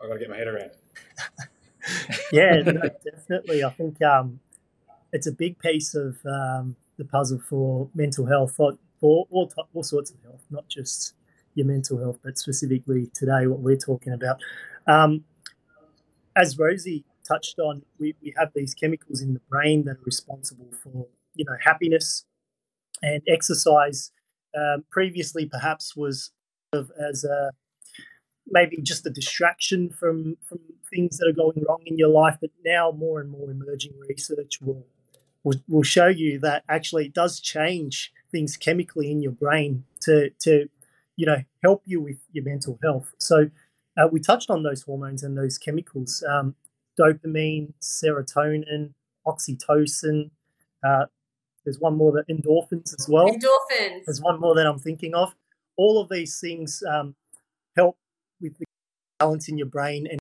[0.03, 0.70] I've got to get my head around?
[2.33, 3.62] yeah, no, definitely.
[3.62, 4.40] I think um,
[5.12, 9.62] it's a big piece of um, the puzzle for mental health, for, for all, t-
[9.74, 11.14] all sorts of health, not just
[11.54, 14.38] your mental health, but specifically today, what we're talking about.
[14.87, 15.24] Um,
[16.37, 20.68] as Rosie touched on, we, we have these chemicals in the brain that are responsible
[20.82, 22.24] for, you know, happiness
[23.02, 24.12] and exercise.
[24.56, 26.30] Um, previously, perhaps was
[26.72, 27.50] as a
[28.48, 32.37] maybe just a distraction from from things that are going wrong in your life.
[32.40, 34.87] But now more and more emerging research will
[35.42, 40.30] will, will show you that actually it does change things chemically in your brain to
[40.40, 40.68] to
[41.16, 43.14] you know help you with your mental health.
[43.18, 43.50] So
[43.96, 46.54] uh, we touched on those hormones and those chemicals: um,
[46.98, 48.92] dopamine, serotonin,
[49.26, 50.30] oxytocin.
[50.86, 51.06] Uh,
[51.64, 53.26] there's one more that endorphins as well.
[53.26, 54.04] Endorphins.
[54.06, 55.34] There's one more that I'm thinking of.
[55.76, 57.16] All of these things um,
[57.76, 57.98] help
[58.40, 58.64] with the
[59.18, 60.20] balance in your brain and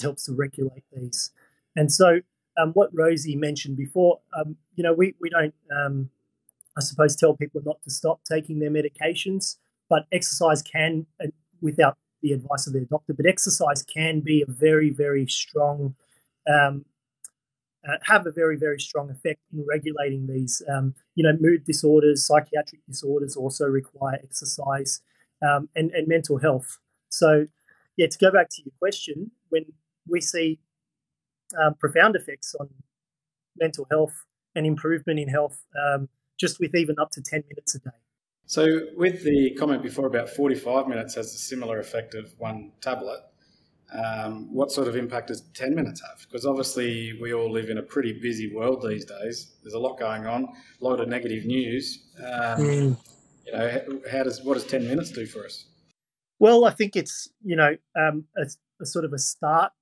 [0.00, 1.30] helps to regulate these.
[1.76, 2.20] And so,
[2.58, 6.10] um, what Rosie mentioned before, um, you know, we, we don't, um,
[6.76, 9.56] I suppose, tell people not to stop taking their medications,
[9.88, 11.28] but exercise can, uh,
[11.60, 15.94] without the advice of their doctor, but exercise can be a very, very strong
[16.48, 16.84] um,
[17.88, 20.62] uh, have a very, very strong effect in regulating these.
[20.72, 25.00] Um, you know, mood disorders, psychiatric disorders also require exercise,
[25.42, 26.78] um, and, and mental health.
[27.08, 27.46] So,
[27.96, 29.64] yeah, to go back to your question, when
[30.08, 30.60] we see
[31.60, 32.68] um, profound effects on
[33.58, 36.08] mental health and improvement in health, um,
[36.42, 37.96] just with even up to 10 minutes a day.
[38.46, 38.62] So,
[38.96, 43.20] with the comment before about 45 minutes has a similar effect of one tablet,
[43.94, 46.18] um, what sort of impact does 10 minutes have?
[46.26, 49.52] Because obviously, we all live in a pretty busy world these days.
[49.62, 50.44] There's a lot going on,
[50.80, 51.84] a lot of negative news.
[52.32, 52.96] Um,
[53.46, 55.66] You know, how does what does 10 minutes do for us?
[56.38, 58.44] Well, I think it's you know um, a,
[58.80, 59.72] a sort of a start.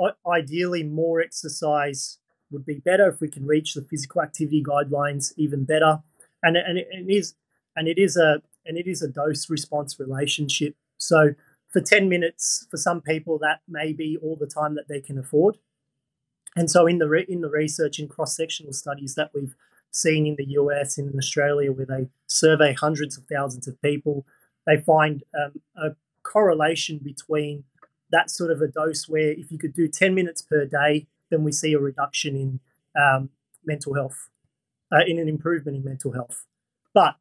[0.00, 2.18] I- Ideally, more exercise
[2.50, 6.02] would be better if we can reach the physical activity guidelines even better,
[6.42, 7.34] and it- and it, it is
[7.76, 10.74] and it is a and it is a dose response relationship.
[10.98, 11.34] So
[11.68, 15.18] for ten minutes, for some people, that may be all the time that they can
[15.18, 15.58] afford.
[16.56, 19.54] And so in the re- in the research in cross sectional studies that we've
[19.90, 24.26] seen in the US and in Australia, where they survey hundreds of thousands of people,
[24.66, 27.64] they find um, a correlation between
[28.10, 31.44] that sort of a dose where if you could do 10 minutes per day, then
[31.44, 32.60] we see a reduction in
[33.00, 33.30] um,
[33.64, 34.28] mental health,
[34.92, 36.44] uh, in an improvement in mental health.
[36.92, 37.16] But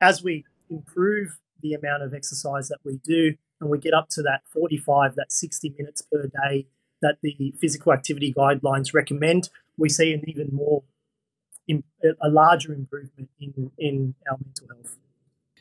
[0.00, 4.22] as we improve the amount of exercise that we do and we get up to
[4.22, 6.66] that 45, that 60 minutes per day
[7.02, 10.82] that the physical activity guidelines recommend, we see an even more,
[11.70, 14.96] a larger improvement in, in our mental health.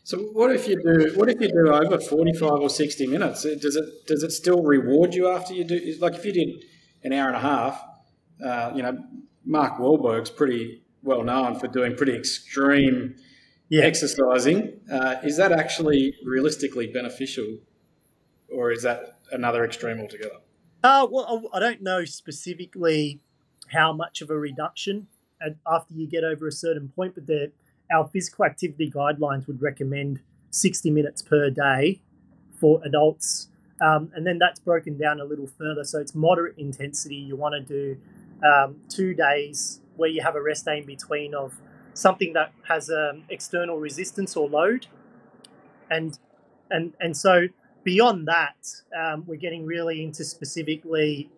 [0.03, 1.11] So, what if you do?
[1.15, 3.43] What if you do over 45 or 60 minutes?
[3.43, 5.97] Does it does it still reward you after you do?
[5.99, 6.63] Like if you did
[7.07, 7.83] an hour and a half,
[8.45, 8.97] uh, you know,
[9.45, 13.15] Mark Wahlberg's pretty well known for doing pretty extreme
[13.69, 13.83] Yeah.
[13.83, 14.79] exercising.
[14.91, 17.57] Uh, is that actually realistically beneficial,
[18.49, 20.39] or is that another extreme altogether?
[20.83, 23.19] Uh, well, I don't know specifically
[23.69, 25.07] how much of a reduction
[25.65, 27.51] after you get over a certain point, but the,
[27.91, 30.19] our physical activity guidelines would recommend
[30.51, 32.01] 60 minutes per day
[32.59, 33.49] for adults.
[33.79, 35.83] Um, and then that's broken down a little further.
[35.83, 37.15] So it's moderate intensity.
[37.15, 37.97] You want to do
[38.45, 41.59] um, two days where you have a rest day in between of
[41.93, 44.87] something that has um, external resistance or load.
[45.89, 46.17] And,
[46.69, 47.47] and, and so
[47.83, 48.55] beyond that,
[48.97, 51.29] um, we're getting really into specifically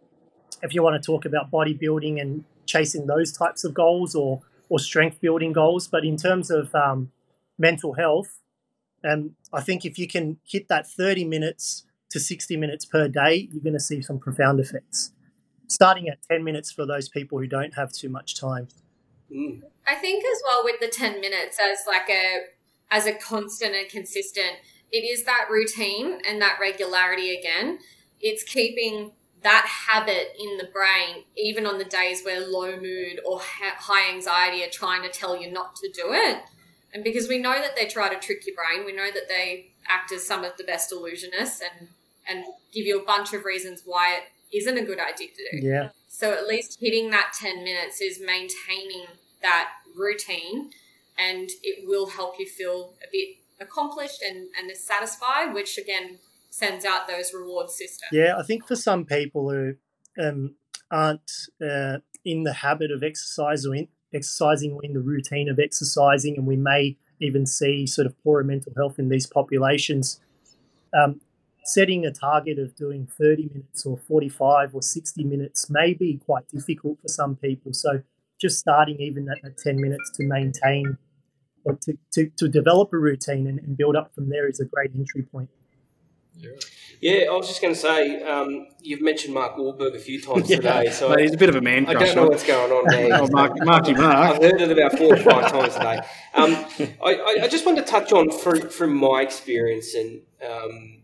[0.62, 4.80] if you want to talk about bodybuilding and chasing those types of goals or or
[4.80, 5.88] strength building goals.
[5.88, 7.12] But in terms of um,
[7.58, 8.40] mental health,
[9.04, 13.50] um, I think if you can hit that 30 minutes to 60 minutes per day,
[13.52, 15.12] you're going to see some profound effects.
[15.68, 18.68] Starting at 10 minutes for those people who don't have too much time.
[19.32, 19.62] Mm.
[19.88, 22.42] I think as well with the 10 minutes as like a
[22.92, 24.56] as a constant and consistent,
[24.92, 27.78] it is that routine and that regularity again.
[28.20, 29.12] It's keeping
[29.44, 34.12] that habit in the brain even on the days where low mood or ha- high
[34.12, 36.42] anxiety are trying to tell you not to do it.
[36.94, 39.72] And because we know that they try to trick your brain, we know that they
[39.88, 41.90] act as some of the best illusionists and
[42.30, 45.68] and give you a bunch of reasons why it isn't a good idea to do.
[45.68, 45.90] Yeah.
[46.08, 49.06] So at least hitting that 10 minutes is maintaining
[49.42, 50.72] that routine
[51.18, 56.18] and it will help you feel a bit accomplished and, and satisfied, which again
[56.50, 58.10] sends out those reward systems.
[58.12, 59.76] Yeah, I think for some people who
[60.22, 60.56] um,
[60.92, 65.60] aren't uh, in the habit of exercise or in, exercising or in the routine of
[65.60, 70.20] exercising, and we may even see sort of poorer mental health in these populations,
[70.94, 71.22] um,
[71.74, 76.48] setting a target of doing 30 minutes or 45 or 60 minutes may be quite
[76.48, 77.74] difficult for some people.
[77.74, 78.02] So
[78.40, 80.98] just starting even at, at 10 minutes to maintain
[81.66, 84.66] or to, to, to develop a routine and, and build up from there is a
[84.66, 85.50] great entry point.
[86.36, 86.52] Yeah,
[87.02, 90.48] yeah I was just going to say, um, you've mentioned Mark Wahlberg a few times
[90.48, 92.86] today, so Mate, he's a bit of a man I don't know what's going on
[92.88, 93.22] there.
[93.22, 94.16] Oh, Mark, Marky Mark.
[94.16, 96.00] I've heard it about four or five times today.
[96.34, 96.54] Um,
[97.04, 101.02] I, I, I just want to touch on through, from my experience and um,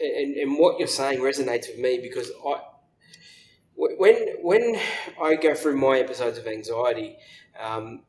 [0.00, 2.60] and, and what you're saying resonates with me because I
[3.74, 4.80] when when
[5.22, 7.16] I go through my episodes of anxiety,
[7.58, 8.02] um,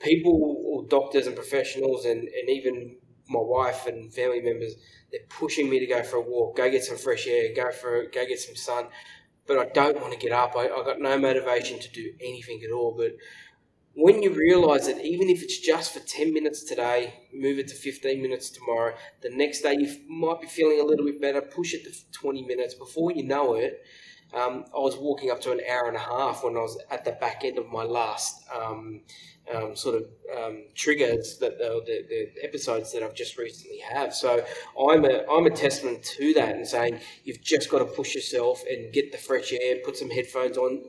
[0.00, 2.96] people or doctors and professionals and, and even
[3.28, 4.74] my wife and family members
[5.10, 8.04] they're pushing me to go for a walk, go get some fresh air, go for
[8.12, 8.86] go get some sun.
[9.46, 10.54] But I don't want to get up.
[10.56, 12.94] I, I got no motivation to do anything at all.
[12.96, 13.12] But
[13.96, 17.74] when you realise that even if it's just for 10 minutes today, move it to
[17.74, 21.72] 15 minutes tomorrow, the next day you might be feeling a little bit better, push
[21.72, 22.74] it to 20 minutes.
[22.74, 23.82] Before you know it,
[24.34, 27.06] um, I was walking up to an hour and a half when I was at
[27.06, 29.00] the back end of my last um,
[29.54, 30.02] um, sort of
[30.36, 34.12] um, triggers that the, the, the, episodes that I've just recently have.
[34.12, 34.44] So
[34.90, 38.62] I'm a I'm a testament to that and saying you've just got to push yourself
[38.68, 40.82] and get the fresh air, put some headphones on.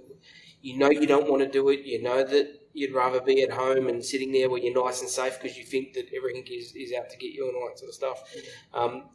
[0.61, 1.85] You know you don't want to do it.
[1.85, 5.09] You know that you'd rather be at home and sitting there where you're nice and
[5.09, 7.79] safe because you think that everything is, is out to get you and all that
[7.79, 8.23] sort of stuff.
[8.73, 9.05] Um,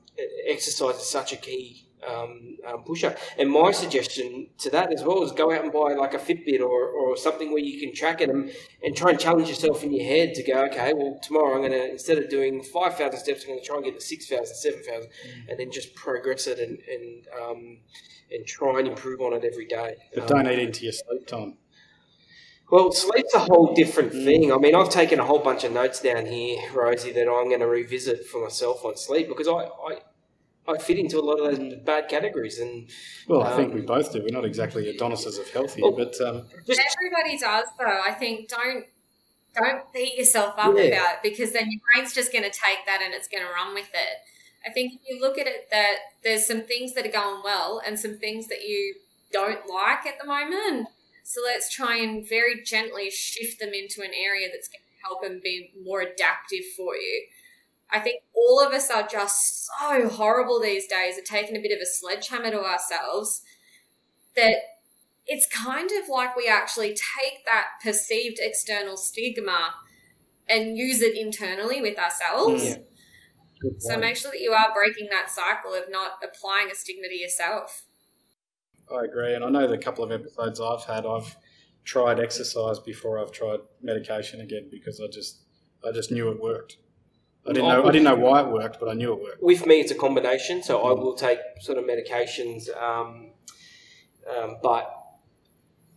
[0.49, 3.17] exercise is such a key um, um, pusher.
[3.39, 6.61] And my suggestion to that as well is go out and buy like a Fitbit
[6.61, 8.51] or, or something where you can track it and,
[8.83, 11.71] and try and challenge yourself in your head to go, okay, well, tomorrow I'm going
[11.71, 15.03] to, instead of doing 5,000 steps, I'm going to try and get to 6,000, 7,000,
[15.03, 15.49] mm.
[15.49, 17.79] and then just progress it and, and, um,
[18.33, 19.95] and try and improve on it every day.
[20.13, 21.55] But don't eat into your sleep time.
[22.73, 24.51] Well, sleep's a whole different thing.
[24.51, 27.61] I mean, I've taken a whole bunch of notes down here, Rosie, that I'm going
[27.61, 29.99] to revisit for myself on sleep because I, I
[30.67, 32.59] I fit into a lot of those bad categories.
[32.59, 32.89] And
[33.29, 34.23] well, I think we um, both do.
[34.23, 37.67] We're not exactly Adonises of health here, well, but um, just, everybody does.
[37.79, 38.87] Though I think don't
[39.55, 40.85] don't beat yourself up yeah.
[40.85, 43.53] about it because then your brain's just going to take that and it's going to
[43.53, 44.17] run with it.
[44.67, 47.83] I think if you look at it, that there's some things that are going well
[47.87, 48.95] and some things that you
[49.31, 50.89] don't like at the moment.
[51.23, 55.23] So let's try and very gently shift them into an area that's going to help
[55.23, 57.27] them be more adaptive for you.
[57.91, 61.73] I think all of us are just so horrible these days at taking a bit
[61.73, 63.43] of a sledgehammer to ourselves
[64.35, 64.57] that
[65.27, 69.75] it's kind of like we actually take that perceived external stigma
[70.49, 72.65] and use it internally with ourselves.
[72.65, 72.77] Yeah.
[73.79, 77.15] So make sure that you are breaking that cycle of not applying a stigma to
[77.15, 77.85] yourself.
[78.93, 81.37] I agree, and I know the couple of episodes I've had, I've
[81.85, 85.43] tried exercise before I've tried medication again because I just
[85.87, 86.77] I just knew it worked.
[87.47, 89.43] I didn't know I didn't know why it worked, but I knew it worked.
[89.43, 90.63] With me, it's a combination.
[90.63, 93.33] So I will take sort of medications, um,
[94.37, 94.95] um, but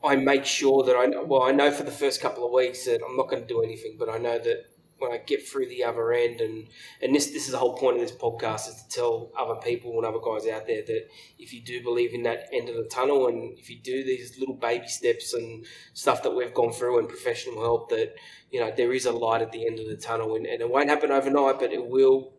[0.04, 3.02] I make sure that I well I know for the first couple of weeks that
[3.08, 4.66] I'm not going to do anything, but I know that
[4.98, 6.68] when I get through the other end, and
[7.02, 9.98] and this this is the whole point of this podcast is to tell other people
[9.98, 12.86] and other guys out there that if you do believe in that end of the
[12.86, 17.00] tunnel, and if you do these little baby steps and stuff that we've gone through
[17.00, 18.16] and professional help, that
[18.52, 20.70] you know there is a light at the end of the tunnel, and, and it
[20.70, 22.34] won't happen overnight, but it will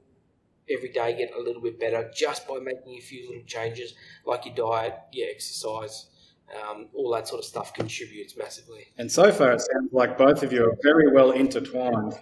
[0.68, 3.94] every day get a little bit better just by making a few little changes,
[4.24, 6.06] like your diet, your exercise.
[6.54, 8.86] Um, all that sort of stuff contributes massively.
[8.98, 12.14] And so far, it sounds like both of you are very well intertwined.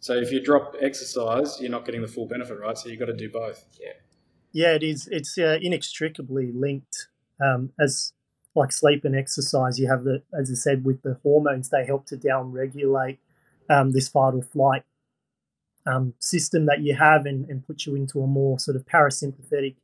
[0.00, 2.76] So if you drop exercise, you're not getting the full benefit, right?
[2.76, 3.64] So you've got to do both.
[3.78, 3.92] Yeah.
[4.52, 5.08] Yeah, it is.
[5.10, 7.08] It's uh, inextricably linked.
[7.42, 8.12] Um, as
[8.54, 12.06] like sleep and exercise, you have the, as I said, with the hormones, they help
[12.06, 13.18] to down regulate
[13.68, 14.82] um, this fight or flight
[15.86, 19.76] um, system that you have and, and put you into a more sort of parasympathetic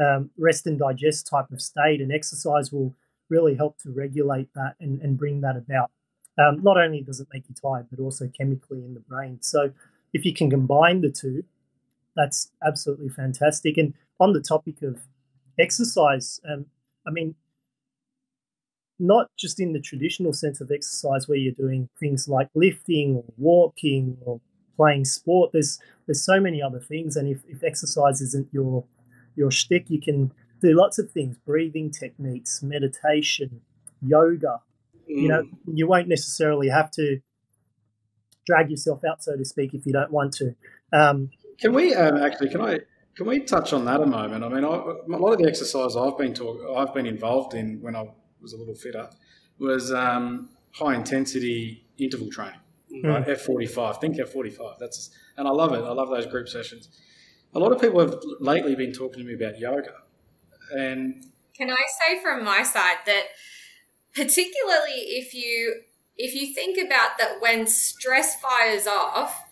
[0.00, 2.00] um, rest and digest type of state.
[2.00, 2.94] And exercise will
[3.28, 5.90] really help to regulate that and, and bring that about.
[6.38, 9.38] Um, not only does it make you tired, but also chemically in the brain.
[9.42, 9.72] So
[10.12, 11.44] if you can combine the two,
[12.16, 13.76] that's absolutely fantastic.
[13.76, 15.00] And on the topic of
[15.58, 16.66] exercise, um,
[17.06, 17.34] I mean,
[18.98, 23.24] not just in the traditional sense of exercise where you're doing things like lifting or
[23.36, 24.40] walking or
[24.76, 25.50] playing sport.
[25.52, 28.84] There's there's so many other things, and if, if exercise isn't your
[29.34, 33.60] your shtick, you can do lots of things: breathing techniques, meditation,
[34.00, 34.60] yoga,
[35.06, 35.50] you know, mm.
[35.66, 37.20] you won't necessarily have to
[38.46, 40.54] drag yourself out, so to speak, if you don't want to.
[40.92, 42.50] Um, can we um, actually?
[42.50, 42.80] Can I?
[43.14, 44.42] Can we touch on that a moment?
[44.42, 47.78] I mean, I, a lot of the exercise I've been to, I've been involved in
[47.82, 48.06] when I
[48.40, 49.08] was a little fitter
[49.58, 52.58] was um, high intensity interval training,
[52.92, 53.04] mm.
[53.04, 53.28] right?
[53.28, 53.98] F forty five.
[53.98, 54.76] Think F forty five.
[54.80, 55.82] That's and I love it.
[55.82, 56.88] I love those group sessions.
[57.54, 59.92] A lot of people have lately been talking to me about yoga,
[60.72, 61.24] and
[61.54, 63.24] can I say from my side that
[64.14, 65.82] particularly if you
[66.16, 69.44] if you think about that when stress fires off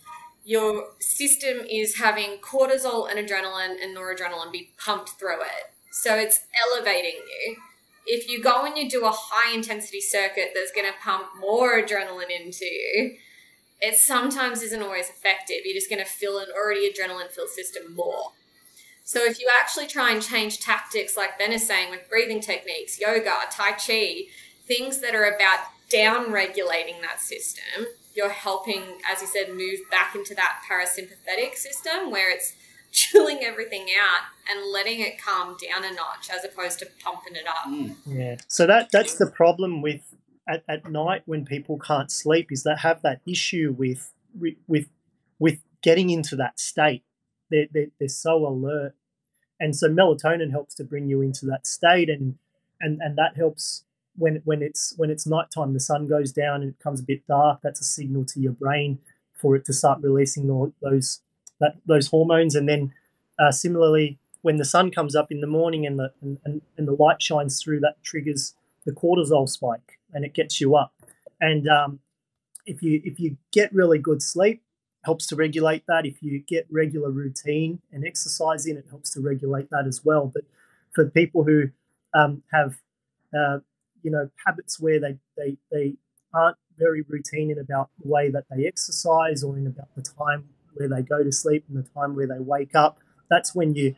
[0.44, 5.72] your system is having cortisol and adrenaline and noradrenaline be pumped through it.
[5.92, 7.56] So it's elevating you.
[8.06, 11.80] If you go and you do a high intensity circuit that's going to pump more
[11.80, 13.16] adrenaline into you
[13.80, 15.58] it sometimes isn't always effective.
[15.64, 18.32] You're just going to fill an already adrenaline filled system more.
[19.04, 23.00] So if you actually try and change tactics, like Ben is saying, with breathing techniques,
[23.00, 24.26] yoga, Tai Chi,
[24.70, 30.14] things that are about down regulating that system, you're helping, as you said, move back
[30.14, 32.54] into that parasympathetic system where it's
[32.92, 37.46] chilling everything out and letting it calm down a notch as opposed to pumping it
[37.48, 37.68] up.
[37.68, 37.96] Mm.
[38.06, 38.36] Yeah.
[38.48, 40.14] So that that's the problem with
[40.48, 44.12] at, at night when people can't sleep is they have that issue with
[44.66, 44.88] with
[45.38, 47.04] with getting into that state.
[47.50, 48.94] They're, they're, they're so alert.
[49.58, 52.38] And so melatonin helps to bring you into that state and
[52.80, 53.84] and, and that helps
[54.16, 57.26] when when it's when it's nighttime, the sun goes down and it becomes a bit
[57.26, 58.98] dark, that's a signal to your brain
[59.34, 60.46] for it to start releasing
[60.82, 61.20] those
[61.60, 62.54] that those hormones.
[62.54, 62.92] And then
[63.38, 66.88] uh, similarly when the sun comes up in the morning and the and, and, and
[66.88, 68.54] the light shines through that triggers
[68.84, 70.92] the cortisol spike and it gets you up.
[71.40, 72.00] And um,
[72.66, 74.62] if you if you get really good sleep
[75.04, 76.06] helps to regulate that.
[76.06, 80.30] If you get regular routine and exercise in it helps to regulate that as well.
[80.32, 80.44] But
[80.94, 81.70] for people who
[82.14, 82.76] um, have
[83.36, 83.58] uh,
[84.02, 85.94] you know habits where they, they they
[86.34, 90.48] aren't very routine in about the way that they exercise or in about the time
[90.74, 92.98] where they go to sleep and the time where they wake up
[93.28, 93.94] that's when you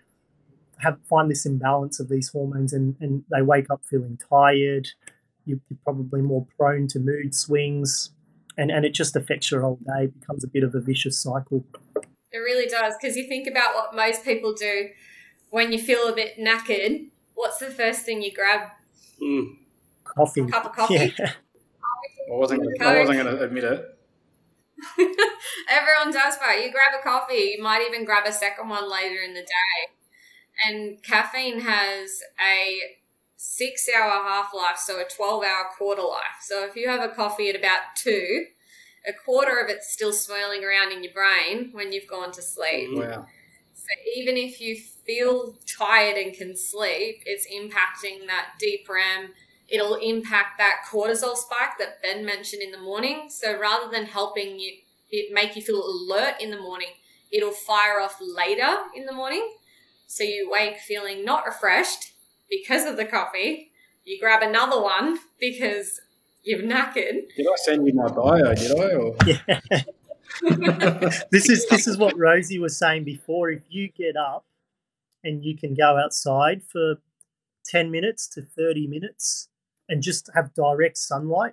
[0.78, 4.88] have find this imbalance of these hormones and, and they wake up feeling tired
[5.44, 8.10] you- you're probably more prone to mood swings
[8.56, 11.18] and, and it just affects your whole day it becomes a bit of a vicious
[11.20, 11.64] cycle
[12.32, 14.88] It really does because you think about what most people do
[15.50, 17.08] when you feel a bit knackered.
[17.34, 18.70] What's the first thing you grab?
[19.22, 19.58] Mm.
[20.14, 21.14] Coffee A cup of coffee.
[21.18, 21.32] yeah
[22.30, 22.62] I wasn't.
[22.78, 23.98] Gonna, I wasn't going to admit it.
[25.68, 26.62] Everyone does that.
[26.64, 30.66] You grab a coffee, you might even grab a second one later in the day.
[30.66, 32.80] And caffeine has a
[33.36, 36.40] six hour half life, so a 12 hour quarter life.
[36.42, 38.46] So if you have a coffee at about two,
[39.06, 42.90] a quarter of it's still swirling around in your brain when you've gone to sleep.
[42.90, 43.26] Mm, wow.
[43.74, 49.32] So even if you feel tired and can sleep, it's impacting that deep REM.
[49.72, 53.28] It'll impact that cortisol spike that Ben mentioned in the morning.
[53.30, 54.72] So rather than helping you
[55.10, 56.88] it make you feel alert in the morning,
[57.30, 59.46] it'll fire off later in the morning.
[60.06, 62.12] So you wake feeling not refreshed
[62.50, 63.72] because of the coffee.
[64.04, 66.00] You grab another one because
[66.42, 67.28] you've knackered.
[67.36, 68.54] Did I send you my bio?
[68.54, 68.94] Did I?
[68.94, 69.82] Or yeah
[71.30, 73.50] this is this is what Rosie was saying before.
[73.50, 74.44] If you get up
[75.24, 76.96] and you can go outside for
[77.64, 79.48] ten minutes to thirty minutes
[79.92, 81.52] and just have direct sunlight,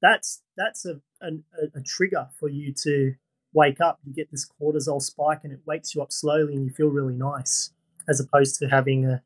[0.00, 1.30] that's that's a a,
[1.74, 3.14] a trigger for you to
[3.52, 3.98] wake up.
[4.04, 7.14] You get this cortisol spike and it wakes you up slowly, and you feel really
[7.16, 7.70] nice,
[8.08, 9.22] as opposed to having a,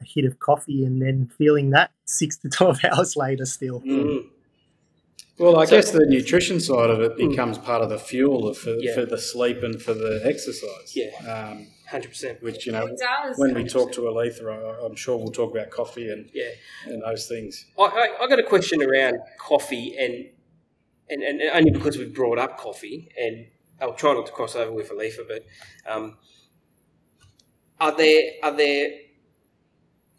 [0.00, 3.80] a hit of coffee and then feeling that six to twelve hours later still.
[3.82, 4.26] Mm.
[5.38, 7.30] well, I So- guess the nutrition side of it Mm.
[7.30, 8.94] becomes part of the fuel for, Yeah.
[8.94, 10.96] for the sleep and for the exercise.
[10.96, 11.12] Yeah.
[11.32, 12.42] Um, Hundred percent.
[12.42, 13.38] which you know, it does.
[13.38, 16.50] when we talk to Alethea, I- I'm sure we'll talk about coffee and, Yeah.
[16.86, 17.64] and those things.
[17.78, 20.26] I, I, I got a question around coffee, and,
[21.08, 23.46] and and only because we've brought up coffee, and
[23.80, 25.46] I'll try not to cross over with Alethea, but
[25.90, 26.18] um,
[27.80, 28.90] are there are there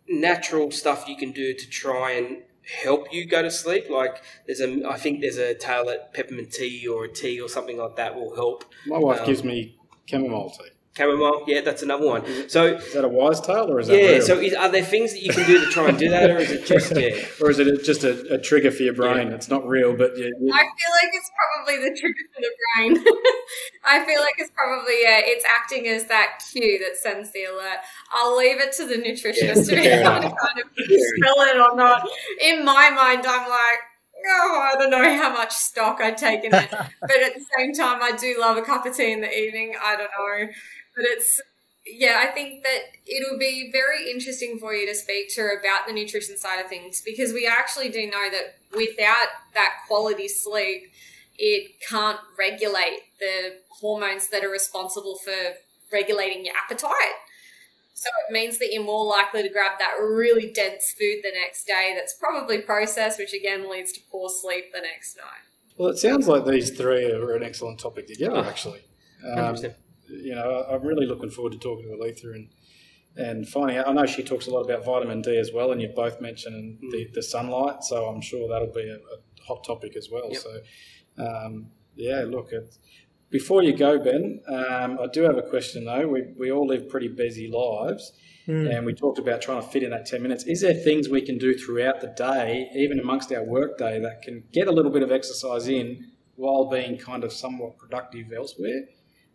[0.07, 2.37] natural stuff you can do to try and
[2.83, 3.89] help you go to sleep?
[3.89, 7.47] Like there's a, I think there's a tale that peppermint tea or a tea or
[7.49, 8.65] something like that will help.
[8.87, 10.69] My wife Um, gives me chamomile tea.
[10.99, 12.49] Chamomile, yeah, that's another one.
[12.49, 14.21] So Is that a wise tale or is that yeah, real?
[14.21, 16.37] so is, are there things that you can do to try and do that, or
[16.37, 17.15] is it just yeah?
[17.41, 19.29] or is it just a, a trigger for your brain?
[19.29, 22.51] It's not real, but you, you, I feel like it's probably the trigger for the
[22.75, 23.05] brain.
[23.85, 27.79] I feel like it's probably yeah, it's acting as that cue that sends the alert.
[28.11, 31.55] I'll leave it to the nutritionist to be fair able to kind of spell it
[31.55, 32.07] or not.
[32.41, 33.79] In my mind, I'm like,
[34.27, 38.01] oh, I don't know how much stock I'd taken it, but at the same time,
[38.01, 39.75] I do love a cup of tea in the evening.
[39.81, 40.51] I don't know,
[40.99, 41.39] but it's
[41.85, 45.87] yeah, I think that it'll be very interesting for you to speak to her about
[45.87, 50.91] the nutrition side of things because we actually do know that without that quality sleep,
[51.37, 55.31] it can't regulate the hormones that are responsible for
[55.91, 57.15] regulating your appetite.
[57.93, 61.65] So it means that you're more likely to grab that really dense food the next
[61.65, 65.77] day that's probably processed, which again leads to poor sleep the next night.
[65.77, 68.81] well, it sounds like these three are an excellent topic together, actually.
[69.25, 69.75] Um, 100%.
[70.09, 72.49] You know, I'm really looking forward to talking to Alethea and
[73.15, 73.87] and finding out.
[73.87, 76.79] I know she talks a lot about vitamin D as well, and you've both mentioned
[76.91, 80.29] the, the sunlight, so I'm sure that'll be a, a hot topic as well.
[80.31, 80.41] Yep.
[80.41, 80.61] So,
[81.25, 82.51] um, yeah, look,
[83.29, 86.07] before you go, Ben, um, I do have a question though.
[86.07, 88.13] We, we all live pretty busy lives,
[88.47, 88.75] Mm.
[88.75, 90.43] and we talked about trying to fit in that 10 minutes.
[90.45, 94.23] Is there things we can do throughout the day, even amongst our work day, that
[94.23, 98.85] can get a little bit of exercise in while being kind of somewhat productive elsewhere?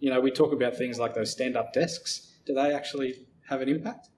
[0.01, 2.33] You know, we talk about things like those stand up desks.
[2.47, 4.09] Do they actually have an impact?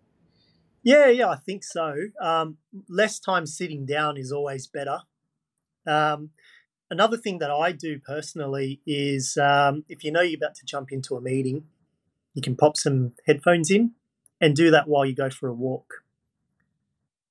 [0.82, 1.94] Yeah, yeah, I think so.
[2.20, 2.58] Um,
[2.88, 5.00] less time sitting down is always better.
[5.86, 6.30] Um,
[6.90, 10.92] another thing that I do personally is um, if you know you're about to jump
[10.92, 11.64] into a meeting,
[12.34, 13.92] you can pop some headphones in
[14.40, 16.02] and do that while you go for a walk.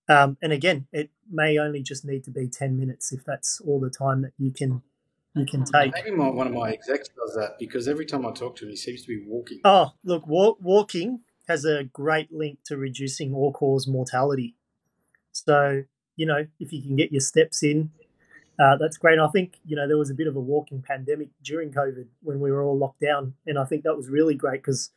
[0.07, 3.79] Um, and again, it may only just need to be 10 minutes if that's all
[3.79, 4.83] the time that you can
[5.35, 5.93] you can take.
[5.93, 8.69] Maybe my, one of my execs does that because every time I talk to him,
[8.69, 9.59] he seems to be walking.
[9.63, 14.55] Oh, look, wa- walking has a great link to reducing all cause mortality.
[15.31, 15.83] So,
[16.15, 17.91] you know, if you can get your steps in,
[18.57, 19.19] uh, that's great.
[19.19, 22.39] I think, you know, there was a bit of a walking pandemic during COVID when
[22.39, 23.33] we were all locked down.
[23.45, 24.91] And I think that was really great because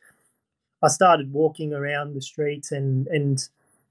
[0.81, 3.45] I started walking around the streets and, and,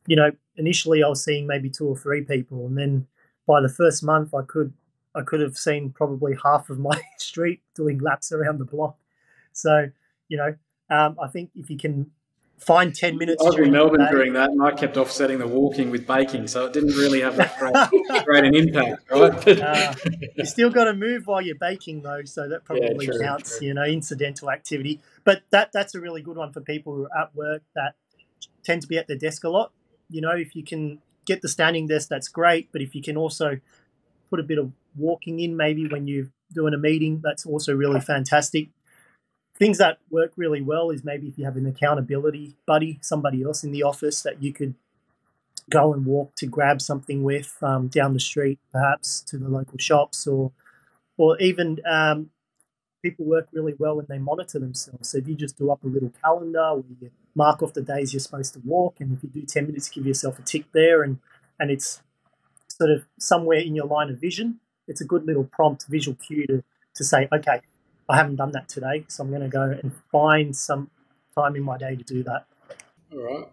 [0.07, 2.67] you know, initially I was seeing maybe two or three people.
[2.67, 3.07] And then
[3.47, 4.73] by the first month, I could,
[5.19, 8.97] I could have seen probably half of my street doing laps around the block.
[9.53, 9.91] So,
[10.29, 10.55] you know,
[10.91, 12.11] um, I think if you can
[12.59, 15.47] find 10 minutes I was in Melbourne day- doing that, and I kept offsetting the
[15.47, 19.49] walking with baking, so it didn't really have that great, great an impact, right?
[19.49, 19.95] Uh,
[20.37, 23.59] you still got to move while you're baking though, so that probably true, counts.
[23.59, 23.69] true.
[23.69, 25.01] You know, incidental activity.
[25.25, 27.95] But that that's a really good one for people who are at work that
[28.65, 29.73] tend to be at their desk a lot.
[30.11, 32.71] You know, if you can get the standing desk, that's great.
[32.73, 33.61] But if you can also
[34.31, 38.01] put a bit of walking in, maybe when you're doing a meeting, that's also really
[38.01, 38.69] fantastic.
[39.57, 43.65] Things that work really well is maybe if you have an accountability buddy, somebody else
[43.65, 44.75] in the office that you could
[45.71, 49.79] go and walk to grab something with um, down the street, perhaps to the local
[49.79, 50.53] shops, or
[51.17, 52.31] or even um,
[53.03, 55.09] people work really well when they monitor themselves.
[55.11, 58.13] So if you just do up a little calendar where you mark off the days
[58.13, 61.03] you're supposed to walk, and if you do ten minutes, give yourself a tick there,
[61.03, 61.19] and
[61.59, 62.01] and it's
[62.69, 64.61] sort of somewhere in your line of vision.
[64.89, 66.65] It's a good little prompt visual cue to
[66.95, 67.61] to say, okay,
[68.09, 70.91] I haven't done that today, so I'm going to go and find some
[71.35, 72.47] time in my day to do that.
[73.13, 73.49] All right.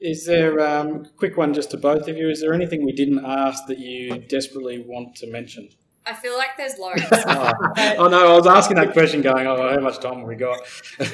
[0.00, 2.30] Is there um, quick one just to both of you?
[2.30, 5.68] Is there anything we didn't ask that you desperately want to mention?
[6.06, 7.02] I feel like there's loads.
[7.12, 7.52] Oh,
[7.98, 10.58] oh no, I was asking that question, going, "Oh, how much time have we got?"
[10.98, 11.10] well,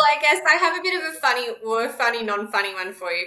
[0.00, 3.10] I guess I have a bit of a funny or a funny, non-funny one for
[3.10, 3.26] you.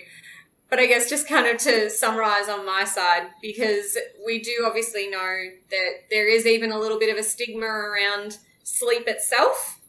[0.70, 5.09] But I guess just kind of to summarize on my side, because we do obviously
[5.09, 9.80] know that there is even a little bit of a stigma around sleep itself.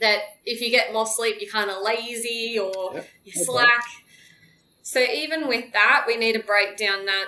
[0.00, 3.08] That if you get more sleep, you're kind of lazy or Yep.
[3.24, 3.44] you Okay.
[3.44, 3.84] slack.
[4.82, 7.26] So even with that, we need to break down that,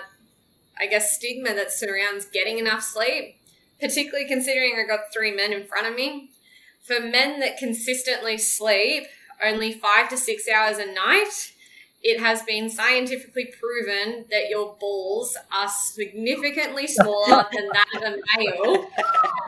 [0.79, 3.35] I guess, stigma that surrounds getting enough sleep.
[3.81, 6.31] Particularly considering I've got three men in front of me.
[6.83, 9.03] For men that consistently sleep
[9.43, 11.51] only five to six hours a night,
[12.03, 18.17] it has been scientifically proven that your balls are significantly smaller than that of a
[18.37, 18.89] male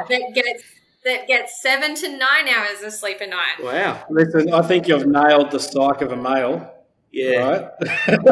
[0.10, 0.64] that gets
[1.06, 3.64] that gets seven to nine hours of sleep a night.
[3.64, 4.04] Wow.
[4.10, 6.74] Listen, I think you've nailed the psyche of a male.
[7.12, 7.38] Yeah.
[7.39, 7.72] Right.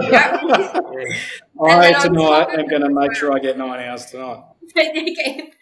[0.01, 0.37] Yeah.
[1.63, 4.43] I tonight am going to make sure I um, get nine hours tonight.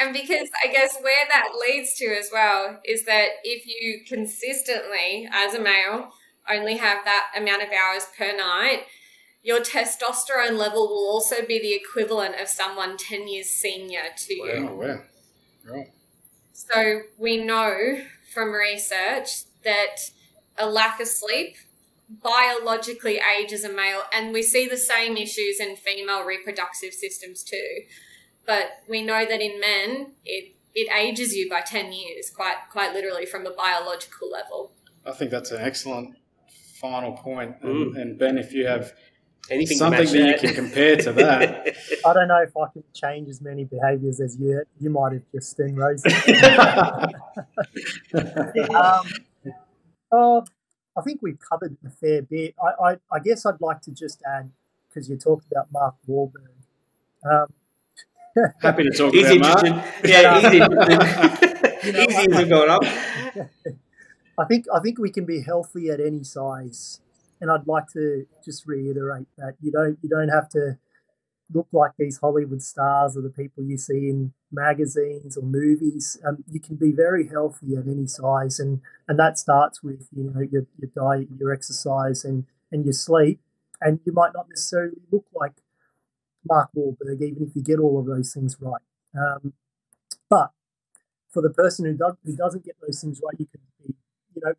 [0.00, 5.28] And because I guess where that leads to as well is that if you consistently,
[5.32, 6.10] as a male,
[6.50, 8.84] only have that amount of hours per night,
[9.42, 14.66] your testosterone level will also be the equivalent of someone 10 years senior to you.
[14.66, 15.00] Wow,
[15.68, 15.84] wow.
[16.52, 17.98] So we know
[18.32, 19.96] from research that
[20.56, 21.56] a lack of sleep
[22.22, 27.82] biologically ages a male, and we see the same issues in female reproductive systems too.
[28.46, 32.92] But we know that in men, it it ages you by ten years, quite quite
[32.92, 34.72] literally from a biological level.
[35.06, 36.16] I think that's an excellent
[36.84, 37.56] final point.
[37.62, 38.92] And, and Ben, if you have
[39.50, 41.76] Anything something match that you can compare to that,
[42.06, 44.62] I don't know if I can change as many behaviours as you.
[44.80, 46.10] You might have just been Rosie.
[48.74, 49.06] um,
[50.12, 50.44] oh,
[50.96, 52.54] I think we've covered a fair bit.
[52.62, 54.50] I, I, I guess I'd like to just add
[54.88, 56.48] because you talked about Mark Wahlberg.
[57.30, 57.46] Um,
[58.62, 59.62] happy to talk He's about.
[59.68, 59.84] Mark.
[60.04, 61.84] Yeah, he's interested.
[61.84, 62.84] You know, His ears have gone up.
[64.38, 67.00] I think I think we can be healthy at any size,
[67.40, 70.78] and I'd like to just reiterate that you don't you don't have to
[71.52, 76.18] look like these Hollywood stars or the people you see in magazines or movies.
[76.26, 80.24] Um, you can be very healthy at any size, and and that starts with you
[80.24, 83.40] know your, your diet, your exercise, and and your sleep.
[83.80, 85.52] And you might not necessarily look like
[86.48, 88.80] Mark Wahlberg, even if you get all of those things right.
[89.16, 89.52] Um,
[90.30, 90.50] but
[91.30, 93.94] for the person who, does, who doesn't get those things right, you can be,
[94.34, 94.54] you know,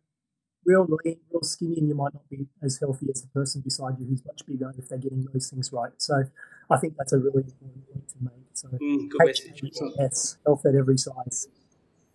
[0.64, 3.98] real lean, real skinny, and you might not be as healthy as the person beside
[3.98, 5.92] you who's much bigger if they're getting those things right.
[5.98, 6.24] So
[6.70, 8.46] I think that's a really important point to make.
[8.54, 9.62] So Mm, good message.
[9.98, 11.48] yes, health at every size.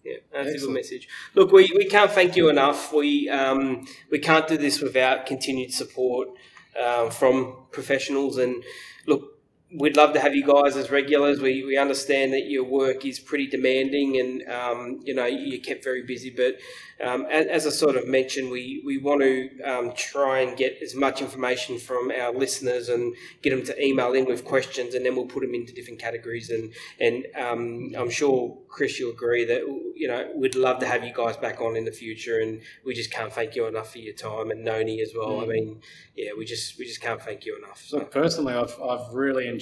[0.04, 1.08] Yeah, that's a good message.
[1.36, 2.92] Look, we, we can't thank you enough.
[2.92, 6.30] We um, we can't do this without continued support
[6.84, 8.38] um, from professionals.
[8.38, 8.64] And
[9.06, 9.41] look,
[9.74, 11.40] we'd love to have you guys as regulars.
[11.40, 15.84] We, we understand that your work is pretty demanding, and um, you know you're kept
[15.84, 16.30] very busy.
[16.30, 16.58] But
[17.04, 20.78] um, as, as I sort of mentioned, we we want to um, try and get
[20.82, 25.06] as much information from our listeners and get them to email in with questions, and
[25.06, 26.50] then we'll put them into different categories.
[26.50, 29.62] And and um, I'm sure Chris, you'll agree that
[29.96, 32.94] you know we'd love to have you guys back on in the future, and we
[32.94, 35.42] just can't thank you enough for your time, and Noni as well.
[35.42, 35.82] I mean,
[36.16, 37.82] yeah, we just we just can't thank you enough.
[37.86, 38.00] So.
[38.00, 39.61] Look, personally, I've, I've really enjoyed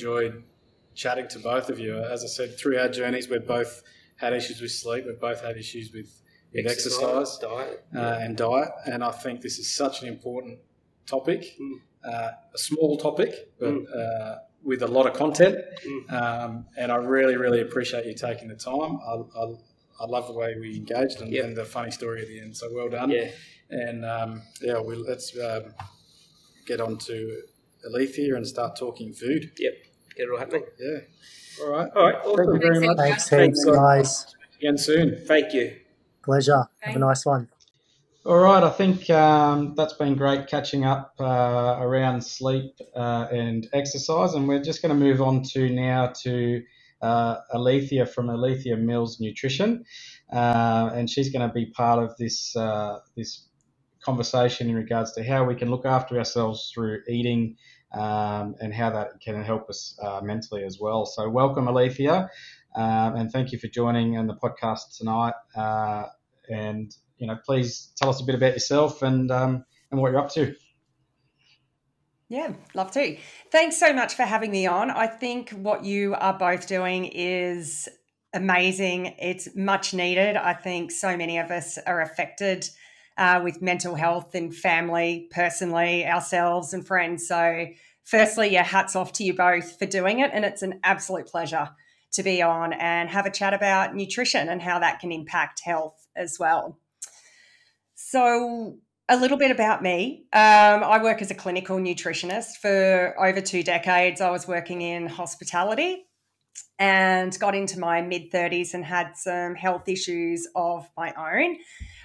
[0.95, 1.97] chatting to both of you.
[1.97, 3.83] As I said, through our journeys, we've both
[4.17, 5.05] had issues with sleep.
[5.05, 6.21] We've both had issues with,
[6.53, 7.85] with exercise, diet.
[7.95, 8.69] uh, and diet.
[8.85, 10.59] And I think this is such an important
[11.05, 11.75] topic, Mm.
[12.03, 13.85] uh, a small topic, but Mm.
[13.95, 15.57] uh, with a lot of content.
[15.85, 16.11] Mm.
[16.11, 18.99] Um, and I really, really appreciate you taking the time.
[19.11, 19.55] I, I,
[20.01, 21.45] I love the way we engaged and, Yep.
[21.45, 22.55] and the funny story at the end.
[22.57, 23.09] So well done.
[23.09, 23.29] Yeah,
[23.69, 25.73] And um, yeah, we, let's um,
[26.65, 27.41] get on to
[27.85, 29.51] Alethea and start talking food.
[30.15, 30.63] Get it all happening.
[30.79, 30.99] Yeah.
[31.61, 31.89] All right.
[31.95, 32.97] All right, Thank you very much.
[32.97, 34.35] Thanks Thanks, heaps, guys.
[34.59, 35.23] Again soon.
[35.25, 35.75] Thank you.
[36.23, 36.65] Pleasure.
[36.81, 37.49] Have a nice one.
[38.25, 43.67] All right, I think um, that's been great catching up uh, around sleep uh, and
[43.71, 46.61] exercise, and we're just going to move on to now to
[47.01, 49.85] uh, Alethea from Alethea Mills Nutrition,
[50.33, 53.47] uh, and she's going to be part of this uh, this
[54.03, 57.55] conversation in regards to how we can look after ourselves through eating
[57.91, 61.05] um, and how that can help us uh, mentally as well.
[61.05, 62.29] So, welcome, Alethea,
[62.75, 65.33] um, and thank you for joining on the podcast tonight.
[65.55, 66.05] Uh,
[66.49, 70.21] and you know, please tell us a bit about yourself and um, and what you're
[70.21, 70.55] up to.
[72.29, 73.17] Yeah, love to.
[73.51, 74.91] Thanks so much for having me on.
[74.91, 77.89] I think what you are both doing is
[78.33, 79.15] amazing.
[79.17, 80.37] It's much needed.
[80.37, 82.69] I think so many of us are affected
[83.19, 87.27] uh, with mental health and family, personally, ourselves and friends.
[87.27, 87.67] So,
[88.05, 90.31] firstly, yeah, hats off to you both for doing it.
[90.33, 91.69] And it's an absolute pleasure
[92.13, 96.07] to be on and have a chat about nutrition and how that can impact health
[96.15, 96.79] as well.
[97.93, 98.77] So,
[99.09, 100.23] a little bit about me.
[100.31, 104.21] Um, I work as a clinical nutritionist for over two decades.
[104.21, 106.05] I was working in hospitality
[106.77, 111.57] and got into my mid 30s and had some health issues of my own.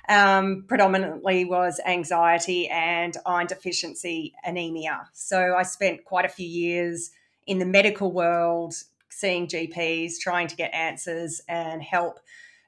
[0.09, 5.09] Um, predominantly was anxiety and iron deficiency anemia.
[5.14, 7.11] So I spent quite a few years
[7.46, 8.74] in the medical world
[9.09, 12.20] seeing GPs, trying to get answers and help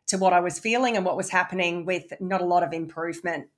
[0.06, 3.48] to what I was feeling and what was happening with not a lot of improvement.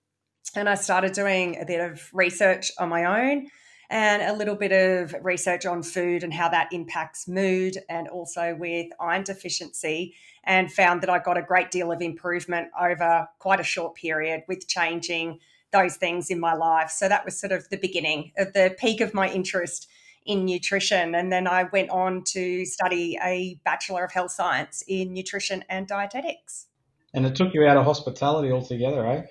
[0.55, 3.49] And I started doing a bit of research on my own
[3.91, 8.55] and a little bit of research on food and how that impacts mood and also
[8.55, 10.15] with iron deficiency
[10.49, 14.43] and found that I got a great deal of improvement over quite a short period
[14.49, 15.39] with changing
[15.73, 16.91] those things in my life.
[16.91, 19.89] So that was sort of the beginning of the peak of my interest
[20.25, 21.15] in nutrition.
[21.15, 25.87] And then I went on to study a Bachelor of Health Science in Nutrition and
[25.87, 26.67] Dietetics.
[27.13, 29.23] And it took you out of hospitality altogether, eh?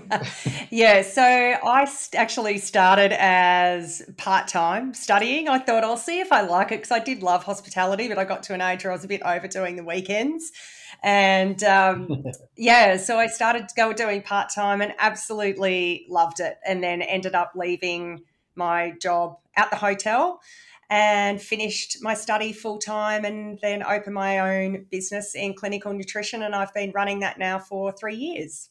[0.70, 5.48] yeah, so I st- actually started as part time studying.
[5.48, 8.24] I thought I'll see if I like it because I did love hospitality, but I
[8.24, 10.52] got to an age where I was a bit overdoing the weekends.
[11.02, 12.24] And um,
[12.56, 16.58] yeah, so I started to go doing part time and absolutely loved it.
[16.66, 18.22] And then ended up leaving
[18.54, 20.40] my job at the hotel
[20.88, 26.42] and finished my study full time and then opened my own business in clinical nutrition.
[26.42, 28.70] And I've been running that now for three years.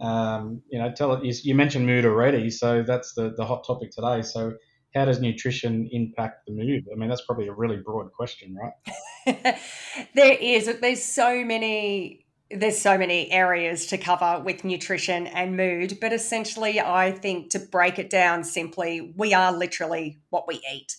[0.00, 1.24] Um, you know, tell it.
[1.24, 4.22] You, you mentioned mood already, so that's the the hot topic today.
[4.22, 4.54] So,
[4.94, 6.86] how does nutrition impact the mood?
[6.90, 9.58] I mean, that's probably a really broad question, right?
[10.14, 10.74] there is.
[10.80, 12.24] There's so many.
[12.50, 17.58] There's so many areas to cover with nutrition and mood, but essentially, I think to
[17.58, 20.96] break it down simply, we are literally what we eat.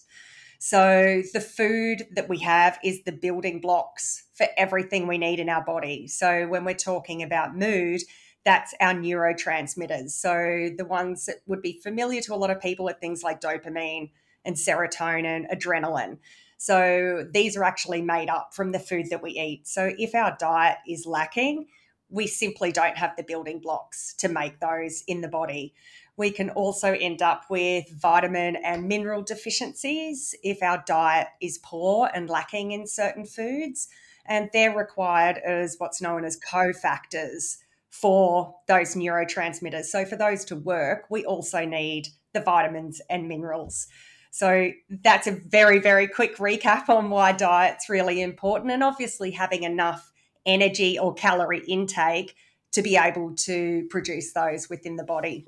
[0.60, 5.50] So, the food that we have is the building blocks for everything we need in
[5.50, 6.08] our body.
[6.08, 8.02] So, when we're talking about mood,
[8.44, 10.12] that's our neurotransmitters.
[10.12, 13.42] So, the ones that would be familiar to a lot of people are things like
[13.42, 14.12] dopamine
[14.44, 16.18] and serotonin, adrenaline.
[16.58, 19.68] So, these are actually made up from the food that we eat.
[19.68, 21.68] So, if our diet is lacking,
[22.10, 25.74] we simply don't have the building blocks to make those in the body.
[26.18, 32.10] We can also end up with vitamin and mineral deficiencies if our diet is poor
[32.14, 33.88] and lacking in certain foods.
[34.26, 37.58] And they're required as what's known as cofactors
[37.92, 39.86] for those neurotransmitters.
[39.86, 43.88] So, for those to work, we also need the vitamins and minerals.
[44.32, 48.72] So, that's a very, very quick recap on why diet's really important.
[48.72, 50.12] And obviously, having enough
[50.46, 52.36] energy or calorie intake
[52.72, 55.46] to be able to produce those within the body.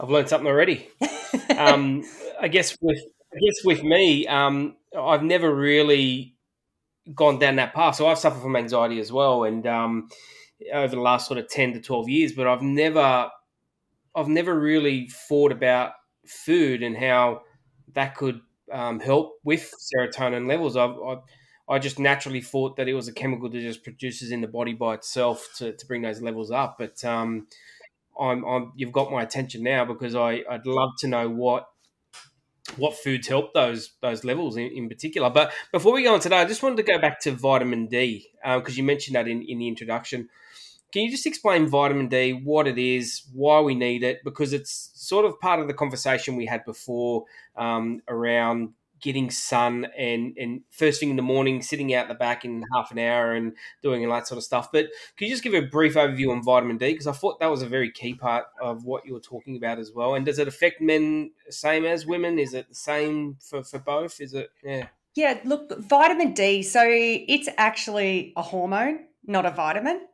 [0.00, 0.88] I've learned something already.
[1.56, 2.04] um,
[2.40, 2.98] I guess with
[3.32, 6.34] I guess with me, um, I've never really
[7.14, 7.96] gone down that path.
[7.96, 10.08] So I've suffered from anxiety as well, and um,
[10.72, 12.32] over the last sort of ten to twelve years.
[12.32, 13.30] But I've never,
[14.14, 15.92] I've never really thought about
[16.26, 17.42] food and how
[17.94, 18.40] that could
[18.70, 20.76] um, help with serotonin levels.
[20.76, 21.16] I've, I,
[21.68, 24.72] I just naturally thought that it was a chemical that just produces in the body
[24.72, 26.76] by itself to, to bring those levels up.
[26.78, 27.46] But um,
[28.18, 31.68] I'm, I'm, you've got my attention now because I, I'd love to know what
[32.76, 35.28] what foods help those those levels in, in particular.
[35.30, 38.30] But before we go on today, I just wanted to go back to vitamin D
[38.42, 40.28] because um, you mentioned that in, in the introduction.
[40.92, 44.20] Can you just explain vitamin D, what it is, why we need it?
[44.24, 47.24] Because it's sort of part of the conversation we had before
[47.56, 52.44] um, around getting sun and and first thing in the morning, sitting out the back
[52.44, 54.70] in half an hour and doing all that sort of stuff.
[54.72, 54.86] But
[55.16, 56.92] can you just give a brief overview on vitamin D?
[56.92, 59.78] Because I thought that was a very key part of what you were talking about
[59.78, 60.14] as well.
[60.14, 62.38] And does it affect men same as women?
[62.38, 64.20] Is it the same for, for both?
[64.20, 64.86] Is it yeah?
[65.14, 66.62] Yeah, look, vitamin D.
[66.62, 70.06] So it's actually a hormone, not a vitamin.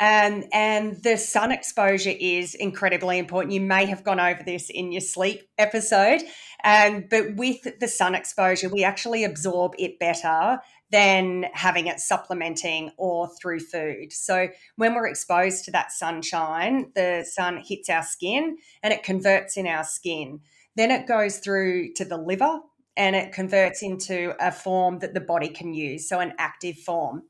[0.00, 3.52] Um, and the sun exposure is incredibly important.
[3.52, 6.22] You may have gone over this in your sleep episode,
[6.62, 12.90] um, but with the sun exposure, we actually absorb it better than having it supplementing
[12.96, 14.12] or through food.
[14.12, 19.56] So when we're exposed to that sunshine, the sun hits our skin and it converts
[19.56, 20.40] in our skin.
[20.76, 22.60] Then it goes through to the liver
[22.96, 27.22] and it converts into a form that the body can use, so an active form.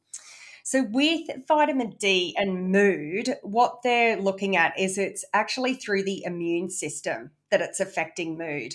[0.71, 6.25] So, with vitamin D and mood, what they're looking at is it's actually through the
[6.25, 8.75] immune system that it's affecting mood.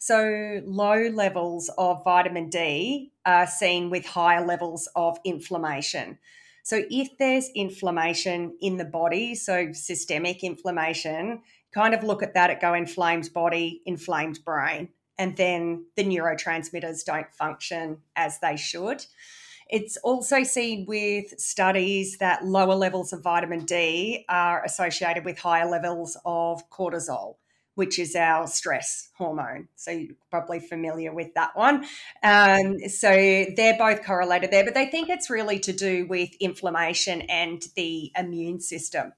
[0.00, 6.18] So, low levels of vitamin D are seen with higher levels of inflammation.
[6.64, 12.50] So, if there's inflammation in the body, so systemic inflammation, kind of look at that
[12.50, 19.06] at go inflamed body, inflamed brain, and then the neurotransmitters don't function as they should.
[19.68, 25.68] It's also seen with studies that lower levels of vitamin D are associated with higher
[25.68, 27.34] levels of cortisol,
[27.74, 29.68] which is our stress hormone.
[29.76, 31.84] So you're probably familiar with that one.
[32.22, 37.22] Um, so they're both correlated there, but they think it's really to do with inflammation
[37.22, 39.12] and the immune system.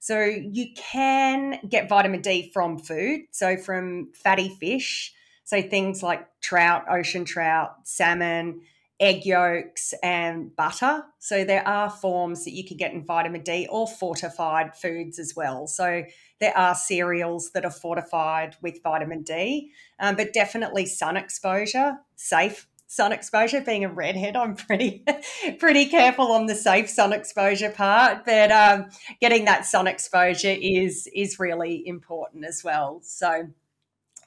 [0.00, 5.12] So you can get vitamin D from food, so from fatty fish,
[5.44, 8.62] so things like trout, ocean trout, salmon,
[8.98, 11.04] egg yolks and butter.
[11.18, 15.34] So there are forms that you can get in vitamin D or fortified foods as
[15.36, 15.66] well.
[15.66, 16.04] So
[16.40, 22.68] there are cereals that are fortified with vitamin D, um, but definitely sun exposure, safe
[22.86, 23.60] sun exposure.
[23.60, 25.04] Being a redhead, I'm pretty
[25.58, 28.86] pretty careful on the safe sun exposure part, but um,
[29.20, 33.00] getting that sun exposure is is really important as well.
[33.02, 33.48] So.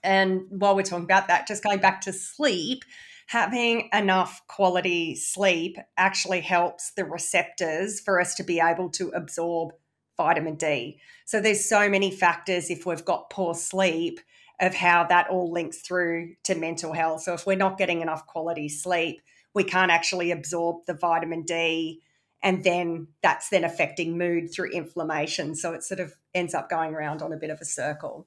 [0.01, 2.85] And while we're talking about that, just going back to sleep,
[3.29, 9.69] having enough quality sleep actually helps the receptors for us to be able to absorb
[10.17, 10.99] vitamin D.
[11.25, 14.19] So there's so many factors if we've got poor sleep
[14.59, 17.21] of how that all links through to mental health.
[17.21, 19.21] So if we're not getting enough quality sleep,
[19.53, 22.01] we can't actually absorb the vitamin D
[22.41, 25.53] and then that's then affecting mood through inflammation.
[25.53, 28.25] So it sort of ends up going around on a bit of a circle.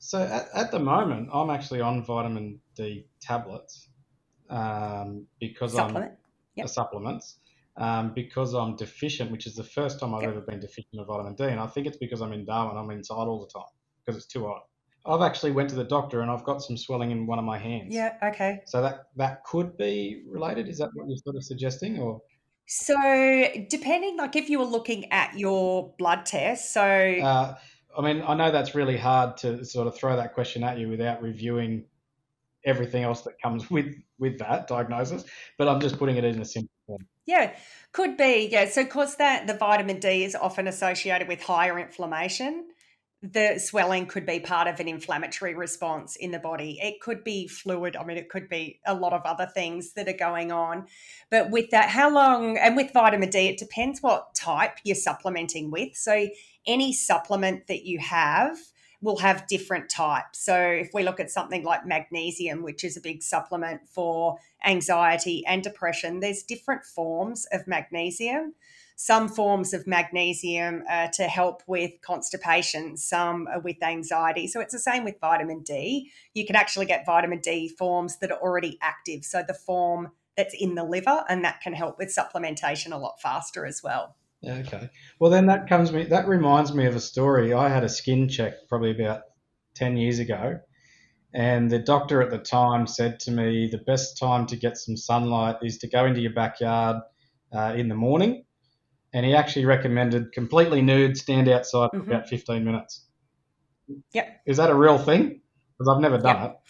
[0.00, 3.89] So at, at the moment, I'm actually on vitamin D tablets
[4.50, 6.12] um, because Supplement.
[6.12, 6.16] I'm
[6.56, 6.66] Yep.
[6.66, 7.38] the supplements
[7.76, 10.30] um, because I'm deficient, which is the first time I've Yep.
[10.30, 12.76] ever been deficient of vitamin D, and I think it's because I'm in Darwin.
[12.76, 13.68] I'm inside all the time
[14.04, 14.62] because it's too hot.
[15.06, 17.56] I've actually went to the doctor and I've got some swelling in one of my
[17.56, 17.94] hands.
[17.94, 18.60] Yeah, okay.
[18.66, 20.68] So that that could be related.
[20.68, 22.20] Is that what you're sort of suggesting, or
[22.66, 22.94] So
[23.70, 27.56] depending like if you were looking at your blood test, so uh,
[27.96, 30.88] I mean, I know that's really hard to sort of throw that question at you
[30.88, 31.84] without reviewing
[32.64, 35.24] everything else that comes with with that diagnosis,
[35.58, 37.06] but I'm just putting it in a simple form.
[37.26, 37.52] Yeah,
[37.92, 38.48] could be.
[38.50, 38.68] Yeah.
[38.68, 42.68] So, because that the vitamin D is often associated with higher inflammation,
[43.22, 46.78] the swelling could be part of an inflammatory response in the body.
[46.82, 47.94] It could be fluid.
[47.94, 50.86] I mean, it could be a lot of other things that are going on.
[51.30, 55.70] But with that, how long, and with vitamin D, it depends what type you're supplementing
[55.70, 55.96] with.
[55.96, 56.28] So,
[56.66, 58.56] any supplement that you have
[59.02, 60.44] will have different types.
[60.44, 65.44] So, if we look at something like magnesium, which is a big supplement for anxiety
[65.46, 68.54] and depression, there's different forms of magnesium.
[68.96, 70.82] Some forms of magnesium
[71.14, 74.46] to help with constipation, some with anxiety.
[74.46, 76.10] So, it's the same with vitamin D.
[76.34, 79.24] You can actually get vitamin D forms that are already active.
[79.24, 83.20] So, the form that's in the liver, and that can help with supplementation a lot
[83.20, 84.16] faster as well.
[84.46, 84.88] Okay.
[85.18, 86.04] Well, then that comes me.
[86.04, 87.52] That reminds me of a story.
[87.52, 89.22] I had a skin check probably about
[89.74, 90.60] ten years ago,
[91.34, 94.96] and the doctor at the time said to me, the best time to get some
[94.96, 97.02] sunlight is to go into your backyard
[97.54, 98.44] uh, in the morning,
[99.12, 102.06] and he actually recommended completely nude, stand outside for Mhm.
[102.06, 103.04] about fifteen minutes.
[104.14, 104.40] Yep.
[104.46, 105.40] Is that a real thing?
[105.78, 106.62] Because I've never done Yep.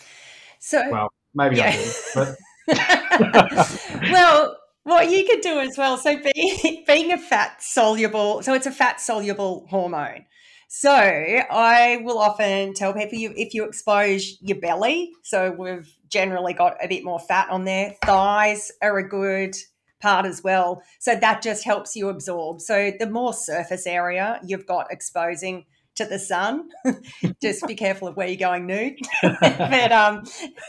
[0.59, 0.91] So it.
[0.91, 1.67] Well, maybe Yeah.
[1.67, 2.37] I do, but
[4.11, 5.97] well, what you could do as well.
[5.97, 10.27] So, being, being a fat soluble, so it's a fat soluble hormone.
[10.69, 16.53] So, I will often tell people you if you expose your belly, so we've generally
[16.53, 17.95] got a bit more fat on there.
[18.05, 19.57] Thighs are a good
[20.01, 20.83] part as well.
[20.99, 22.61] So that just helps you absorb.
[22.61, 25.67] So the more surface area you've got exposing
[26.01, 26.69] to the sun,
[27.43, 28.99] just be careful of where you're going nude.
[29.23, 30.25] but um,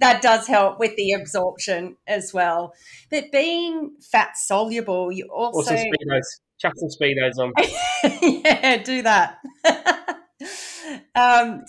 [0.00, 2.72] that does help with the absorption as well.
[3.10, 6.40] But being fat soluble, you also some speedos.
[6.58, 7.52] Chuck some speedos on.
[8.22, 9.38] yeah, do that.
[11.14, 11.64] um,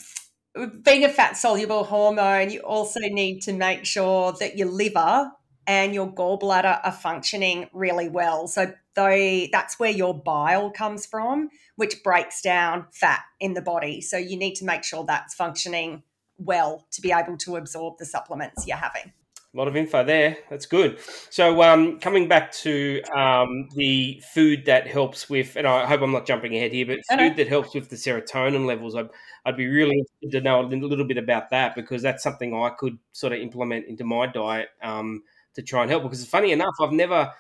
[0.84, 5.32] being a fat soluble hormone, you also need to make sure that your liver
[5.68, 8.48] and your gallbladder are functioning really well.
[8.48, 14.02] So they, that's where your bile comes from, which breaks down fat in the body.
[14.02, 16.04] So you need to make sure that's functioning
[16.38, 19.14] well to be able to absorb the supplements you're having.
[19.54, 20.38] A lot of info there.
[20.50, 20.98] That's good.
[21.30, 26.14] So, um, coming back to um, the food that helps with, and I hope I'm
[26.14, 29.10] not jumping ahead here, but food that helps with the serotonin levels, I'd,
[29.44, 32.54] I'd be really interested to know a little, little bit about that because that's something
[32.56, 35.24] I could sort of implement into my diet um,
[35.56, 36.04] to try and help.
[36.04, 37.34] Because funny enough, I've never.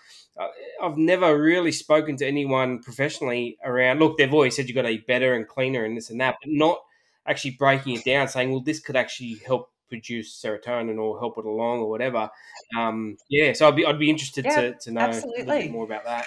[0.81, 3.99] I've never really spoken to anyone professionally around.
[3.99, 6.37] Look, they've always said you've got to eat better and cleaner and this and that,
[6.41, 6.79] but not
[7.27, 11.45] actually breaking it down, saying, well, this could actually help produce serotonin or help it
[11.45, 12.29] along or whatever.
[12.77, 15.61] Um, yeah, so I'd be I'd be interested Yeah, to, to know a little absolutely.
[15.63, 16.25] bit more about that.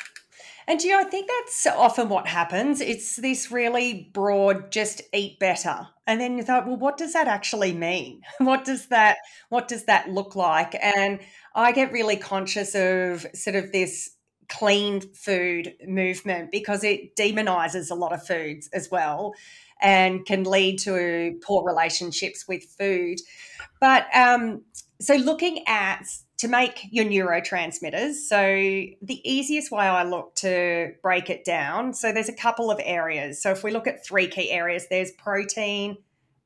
[0.67, 2.81] And you know, I think that's often what happens.
[2.81, 5.89] It's this really broad, just eat better.
[6.07, 8.23] And then you thought, well, what does that actually mean?
[8.39, 10.77] What does that what does that look like?
[10.83, 11.21] And
[11.55, 14.11] I get really conscious of sort of this
[14.49, 19.35] clean food movement because it demonizes a lot of foods as well
[19.81, 23.19] and can lead to poor relationships with food.
[23.81, 24.63] But um,
[25.05, 26.05] so looking at
[26.39, 28.15] to make your neurotransmitters.
[28.15, 31.95] So the easiest way I look to break it down.
[31.95, 33.41] So there's a couple of areas.
[33.41, 35.97] So if we look at three key areas, there's protein,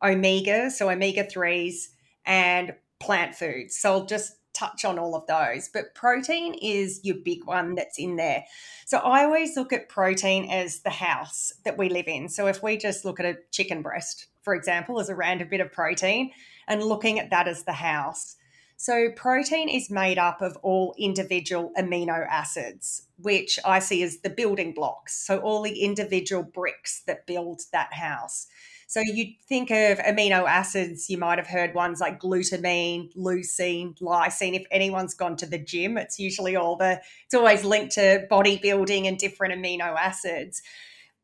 [0.03, 1.91] omega, so omega threes,
[2.27, 3.77] and plant foods.
[3.77, 5.71] So I'll just touch on all of those.
[5.73, 8.45] But protein is your big one that's in there.
[8.87, 12.29] So I always look at protein as the house that we live in.
[12.29, 15.61] So if we just look at a chicken breast, for example, as a random bit
[15.61, 16.33] of protein,
[16.67, 18.37] and looking at that as the house.
[18.81, 24.31] So, protein is made up of all individual amino acids, which I see as the
[24.31, 25.27] building blocks.
[25.27, 28.47] So, all the individual bricks that build that house.
[28.87, 34.55] So, you think of amino acids, you might have heard ones like glutamine, leucine, lysine.
[34.55, 39.09] If anyone's gone to the gym, it's usually all the, it's always linked to bodybuilding
[39.09, 40.63] and different amino acids.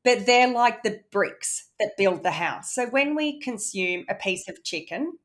[0.03, 2.75] But they're like the bricks that build the house.
[2.75, 5.19] So, when we consume a piece of chicken,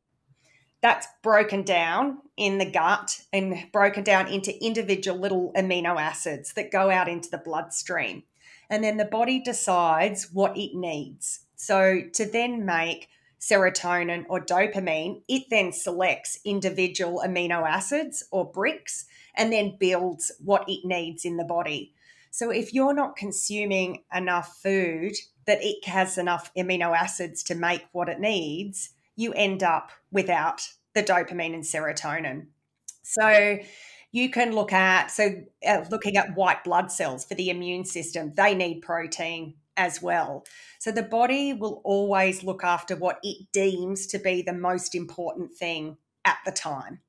[0.81, 6.71] that's broken down in the gut and broken down into individual little amino acids that
[6.71, 8.23] go out into the bloodstream.
[8.69, 11.41] And then the body decides what it needs.
[11.55, 13.09] So to then make
[13.39, 19.05] serotonin or dopamine, it then selects individual amino acids or bricks
[19.35, 21.93] and then builds what it needs in the body.
[22.31, 25.13] So if you're not consuming enough food
[25.45, 30.67] that it has enough amino acids to make what it needs, you end up without
[30.95, 32.47] the dopamine and serotonin.
[33.03, 33.59] So
[34.11, 38.31] you can look at so uh, looking at white blood cells for the immune system,
[38.35, 40.45] they need protein as well.
[40.79, 45.53] So the body will always look after what it deems to be the most important
[45.53, 47.01] thing at the time.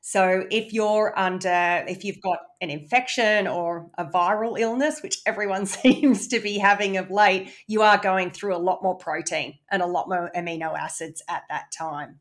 [0.00, 5.66] So if you're under, if you've got an infection or a viral illness, which everyone
[5.66, 9.82] seems to be having of late, you are going through a lot more protein and
[9.82, 12.20] a lot more amino acids at that time.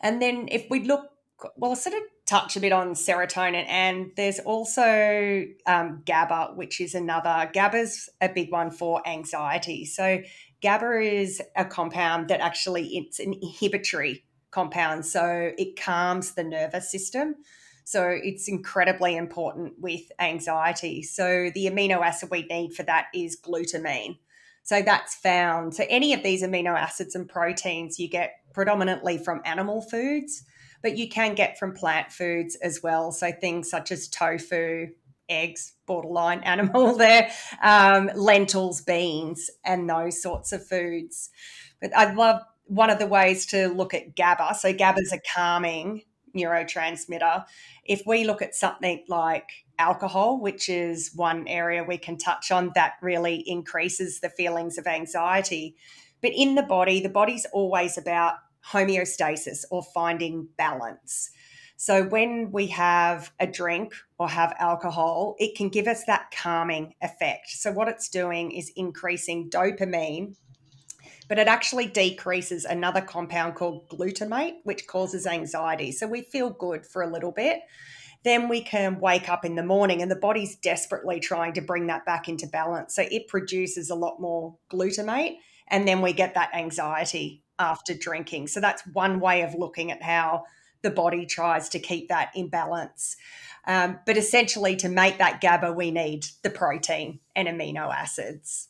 [0.00, 1.10] And then if we look,
[1.56, 6.80] well, I'll sort of touch a bit on serotonin, and there's also um, GABA, which
[6.80, 7.50] is another.
[7.52, 9.84] GABA's a big one for anxiety.
[9.84, 10.22] So
[10.62, 14.24] GABA is a compound that actually it's an inhibitory
[14.54, 17.34] compound, so it calms the nervous system.
[17.84, 21.02] So it's incredibly important with anxiety.
[21.02, 24.18] So the amino acid we need for that is glutamine.
[24.62, 25.74] So that's found.
[25.74, 30.44] So any of these amino acids and proteins you get predominantly from animal foods,
[30.82, 33.12] but you can get from plant foods as well.
[33.12, 34.86] So things such as tofu,
[35.28, 37.30] eggs, borderline animal there,
[37.62, 41.28] um, lentils, beans, and those sorts of foods.
[41.82, 44.56] But I love one of the ways to look at GABA.
[44.58, 46.02] So GABA is a calming
[46.36, 47.44] neurotransmitter.
[47.84, 49.48] If we look at something like
[49.78, 54.86] alcohol, which is one area we can touch on, that really increases the feelings of
[54.86, 55.76] anxiety.
[56.22, 58.34] But in the body, the body's always about
[58.72, 61.30] homeostasis or finding balance.
[61.76, 66.94] So when we have a drink or have alcohol, it can give us that calming
[67.02, 67.50] effect.
[67.50, 70.36] So what it's doing is increasing dopamine,
[71.28, 75.92] but it actually decreases another compound called glutamate, which causes anxiety.
[75.92, 77.60] So we feel good for a little bit.
[78.24, 81.88] Then we can wake up in the morning and the body's desperately trying to bring
[81.88, 82.94] that back into balance.
[82.94, 85.36] So it produces a lot more glutamate
[85.68, 88.48] and then we get that anxiety after drinking.
[88.48, 90.44] So that's one way of looking at how
[90.82, 93.16] the body tries to keep that in balance.
[93.66, 98.68] Um, but essentially, to make that GABA, we need the protein and amino acids.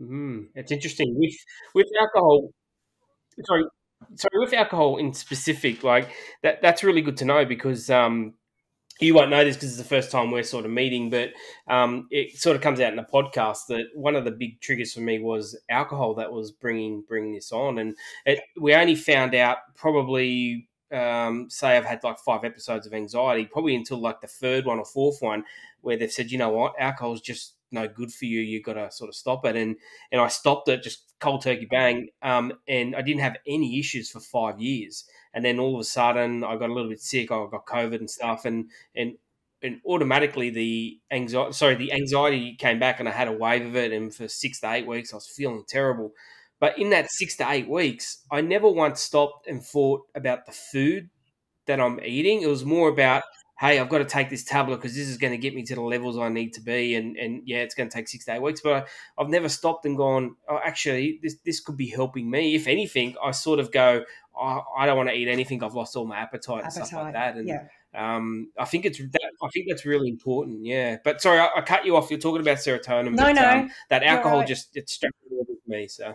[0.00, 1.34] Mm, it's interesting with
[1.74, 2.50] with alcohol.
[3.46, 3.64] Sorry,
[4.16, 6.10] sorry, with alcohol in specific, like
[6.42, 6.62] that.
[6.62, 8.34] That's really good to know because um,
[9.00, 11.30] you won't know this because it's the first time we're sort of meeting, but
[11.68, 14.94] um, it sort of comes out in the podcast that one of the big triggers
[14.94, 19.34] for me was alcohol that was bringing bringing this on, and it, we only found
[19.34, 24.28] out probably um, say I've had like five episodes of anxiety, probably until like the
[24.28, 25.44] third one or fourth one,
[25.82, 28.40] where they've said, you know what, alcohol's just no good for you.
[28.40, 29.76] You've got to sort of stop it, and
[30.12, 34.10] and I stopped it just cold turkey bang, um, and I didn't have any issues
[34.10, 35.04] for five years,
[35.34, 37.30] and then all of a sudden I got a little bit sick.
[37.30, 39.14] I got COVID and stuff, and and
[39.62, 43.76] and automatically the anxiety, sorry, the anxiety came back, and I had a wave of
[43.76, 46.12] it, and for six to eight weeks I was feeling terrible.
[46.60, 50.52] But in that six to eight weeks, I never once stopped and thought about the
[50.52, 51.10] food
[51.66, 52.42] that I'm eating.
[52.42, 53.24] It was more about,
[53.58, 55.74] hey, I've got to take this tablet because this is going to get me to
[55.74, 56.94] the levels I need to be.
[56.94, 58.60] And, and yeah, it's going to take six to eight weeks.
[58.60, 62.54] But I, I've never stopped and gone, oh, actually, this, this could be helping me.
[62.54, 64.04] If anything, I sort of go,
[64.38, 65.62] oh, I don't want to eat anything.
[65.62, 67.36] I've lost all my appetite, and stuff like that.
[67.36, 67.64] And yeah.
[67.96, 70.64] Um, I think it's that, I think that's really important.
[70.64, 70.98] Yeah.
[71.02, 72.10] But sorry, I, I cut you off.
[72.10, 73.14] You're talking about serotonin.
[73.14, 74.48] No, but, no, Um, that alcohol right.
[74.48, 75.88] just it's struck a little bit with me.
[75.88, 76.14] So.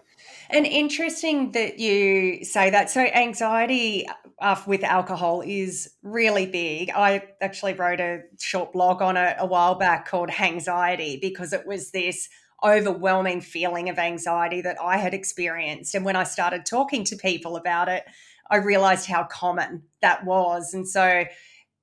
[0.50, 2.90] And interesting that you say that.
[2.90, 4.08] So, anxiety
[4.40, 6.92] uh, with alcohol is really big.
[6.92, 11.66] I actually wrote a short blog on it a while back called Hangxiety because it
[11.66, 12.30] was this
[12.64, 15.96] overwhelming feeling of anxiety that I had experienced.
[15.96, 18.04] And when I started talking to people about it,
[18.52, 20.76] I realized how common that was.
[20.76, 21.26] And so,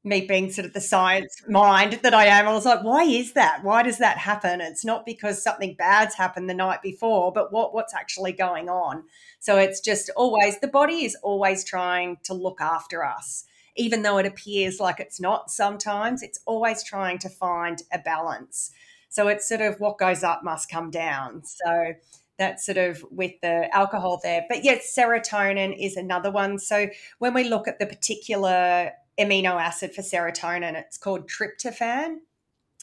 [0.08, 3.34] me being sort of the science mind that I am, I was like, why is
[3.34, 3.62] that?
[3.62, 4.60] Why does that happen?
[4.60, 9.04] It's not because something bad's happened the night before, but what, what's actually going on?
[9.40, 13.44] So it's just always, the body is always trying to look after us.
[13.76, 18.72] Even though it appears like it's not sometimes, it's always trying to find a balance.
[19.08, 21.42] So it's sort of what goes up must come down.
[21.44, 21.94] So
[22.38, 24.44] that's sort of with the alcohol there.
[24.48, 26.58] But yes, serotonin is another one.
[26.58, 26.88] So
[27.18, 32.16] when we look at the particular amino acid for serotonin, it's called tryptophan.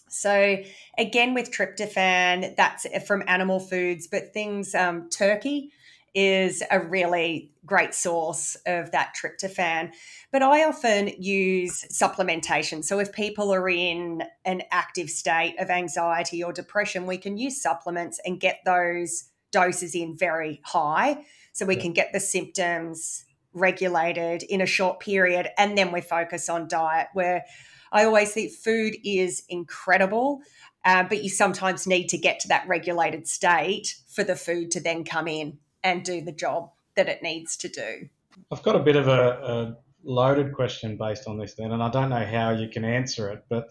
[0.10, 0.58] So
[0.98, 5.72] again, with tryptophan, that's from animal foods, but things um, turkey
[6.14, 9.92] is a really great source of that tryptophan.
[10.32, 12.86] But I often use supplementation.
[12.86, 17.62] So if people are in an active state of anxiety or depression, we can use
[17.62, 21.82] supplements and get those doses in very high so we Yeah.
[21.82, 23.25] can get the symptoms
[23.56, 27.44] regulated in a short period and then we focus on diet where
[27.92, 30.42] i always think food is incredible
[30.84, 34.80] uh, but you sometimes need to get to that regulated state for the food to
[34.80, 38.10] then come in and do the job that it needs to do
[38.52, 41.90] I've got a bit of a, a loaded question based on this then, and I
[41.90, 43.44] don't know how you can answer it.
[43.50, 43.70] But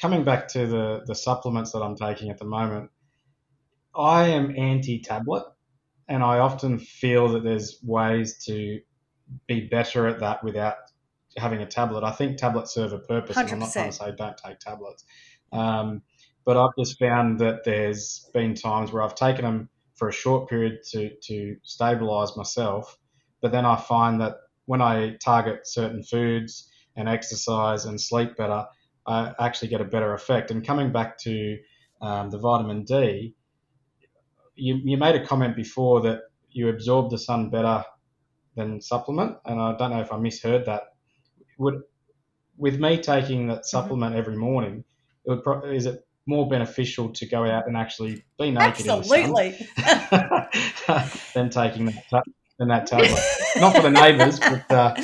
[0.00, 2.90] coming back to the, the supplements that I'm taking at the moment,
[3.94, 5.44] I am anti tablet,
[6.08, 8.80] and I often feel that there's ways to
[9.46, 10.76] be better at that without
[11.36, 12.04] having a tablet.
[12.04, 15.04] I think tablets serve a purpose, and I'm not trying to say don't take tablets.
[15.52, 16.02] Um,
[16.44, 20.48] but I've just found that there's been times where I've taken them for a short
[20.48, 22.96] period to, to stabilize myself,
[23.42, 24.36] but then I find that
[24.66, 28.66] when I target certain foods and exercise and sleep better,
[29.06, 30.50] I actually get a better effect.
[30.50, 31.58] And coming back to
[32.00, 33.34] um, the vitamin D,
[34.54, 37.84] you, you made a comment before that you absorb the sun better
[38.58, 40.92] than supplement, and I don't know if I misheard that.
[41.58, 41.82] Would
[42.58, 44.84] with me taking that supplement every morning,
[45.24, 49.46] it would pro- is it more beneficial to go out and actually be naked absolutely
[49.46, 50.48] in the
[50.86, 52.22] sun than taking that ta-
[52.58, 53.22] than that tablet?
[53.56, 54.94] Not for the neighbours, but uh,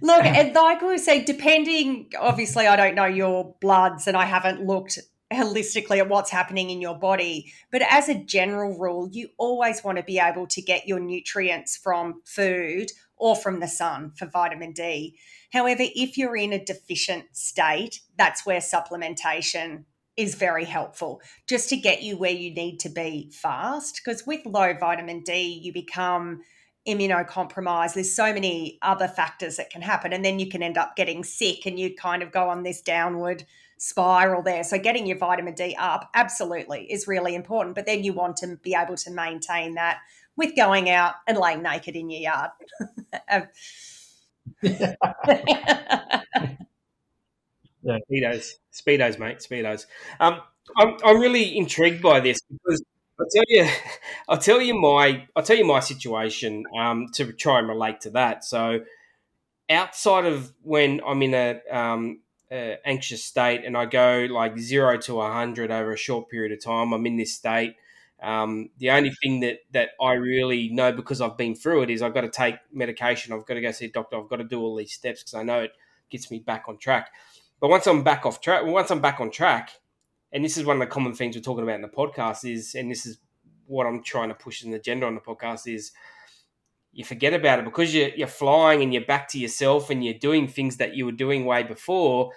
[0.00, 4.64] Look, and like we say, depending, obviously, I don't know your bloods and I haven't
[4.64, 4.98] looked
[5.32, 7.52] holistically at what's happening in your body.
[7.72, 11.76] But as a general rule, you always want to be able to get your nutrients
[11.76, 15.18] from food or from the sun for vitamin D.
[15.52, 19.84] However, if you're in a deficient state, that's where supplementation
[20.16, 24.00] is very helpful just to get you where you need to be fast.
[24.02, 26.42] Because with low vitamin D, you become
[26.86, 27.94] immunocompromised.
[27.94, 30.12] There's so many other factors that can happen.
[30.12, 32.80] And then you can end up getting sick and you kind of go on this
[32.80, 33.44] downward
[33.78, 34.64] spiral there.
[34.64, 37.74] So getting your vitamin D up absolutely is really important.
[37.74, 39.98] But then you want to be able to maintain that
[40.36, 42.50] with going out and laying naked in your yard.
[43.30, 43.48] Um.
[47.86, 49.86] Speedos, speedos, mate, speedos.
[50.18, 50.40] Um,
[50.76, 52.82] I'm, I'm really intrigued by this because
[53.18, 53.68] I'll tell you,
[54.28, 58.10] I'll tell you my, I'll tell you my situation um, to try and relate to
[58.10, 58.44] that.
[58.44, 58.80] So,
[59.70, 62.20] outside of when I'm in a um,
[62.50, 66.62] uh, anxious state and I go like zero to hundred over a short period of
[66.62, 67.76] time, I'm in this state.
[68.22, 72.02] Um, the only thing that that I really know because I've been through it is
[72.02, 73.32] I've got to take medication.
[73.32, 74.16] I've got to go see a doctor.
[74.16, 75.72] I've got to do all these steps because I know it
[76.10, 77.10] gets me back on track.
[77.60, 79.70] But once I'm back off track, once I'm back on track,
[80.32, 82.74] and this is one of the common things we're talking about in the podcast is,
[82.74, 83.18] and this is
[83.66, 85.92] what I'm trying to push in the agenda on the podcast is,
[86.96, 90.14] you forget about it because you're you're flying and you're back to yourself and you're
[90.14, 92.32] doing things that you were doing way before.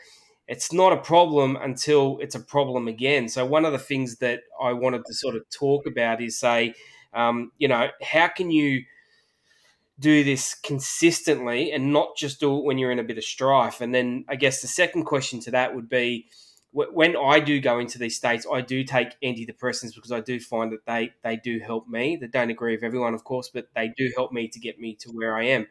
[0.50, 3.30] It's not a problem until it's a problem again.
[3.30, 6.74] So one of the things that I wanted to sort of talk about is say,
[7.14, 8.84] um, you know, how can you
[9.98, 13.82] do this consistently and not just do it when you're in a bit of strife.
[13.82, 16.28] And then I guess the second question to that would be
[16.72, 20.72] when I do go into these states, I do take antidepressants because I do find
[20.72, 22.16] that they they do help me.
[22.16, 24.96] They don't agree with everyone, of course, but they do help me to get me
[25.02, 25.68] to where I am.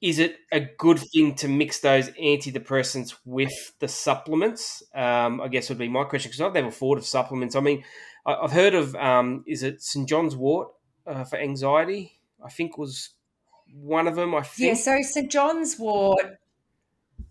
[0.00, 4.84] Is it a good thing to mix those antidepressants with the supplements?
[4.94, 7.56] Um, I guess would be my question because I've never thought of supplements.
[7.56, 7.82] I mean,
[8.24, 10.68] I've heard of um, is it St John's Wort
[11.04, 12.20] uh, for anxiety?
[12.44, 13.10] I think was
[13.72, 14.34] one of them.
[14.34, 14.68] I think.
[14.68, 15.30] Yeah, so St.
[15.30, 16.38] John's wort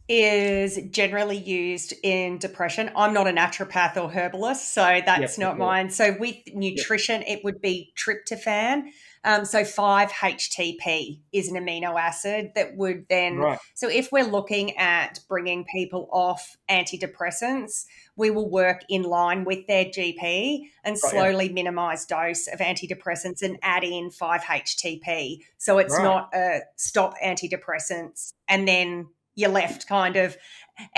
[0.09, 2.89] is generally used in depression.
[2.95, 5.57] I'm not a naturopath or herbalist, so that's Yep, not yep.
[5.57, 5.89] mine.
[5.89, 8.83] So with nutrition, it would be tryptophan.
[9.23, 13.59] Um, so 5-HTP is an amino acid that would then Right.
[13.73, 17.85] so if we're looking at bringing people off antidepressants,
[18.15, 21.19] we will work in line with their GP and Right, yeah.
[21.19, 25.39] slowly minimize dose of antidepressants and add in 5-HTP.
[25.57, 26.03] So it's Right.
[26.03, 29.07] not a stop antidepressants and then
[29.37, 30.35] you're left kind of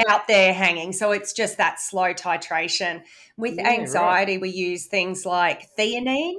[0.08, 0.94] out there hanging.
[0.94, 3.04] So it's just that slow titration.
[3.38, 3.80] With Yeah, right.
[3.80, 6.36] anxiety, we use things like theanine.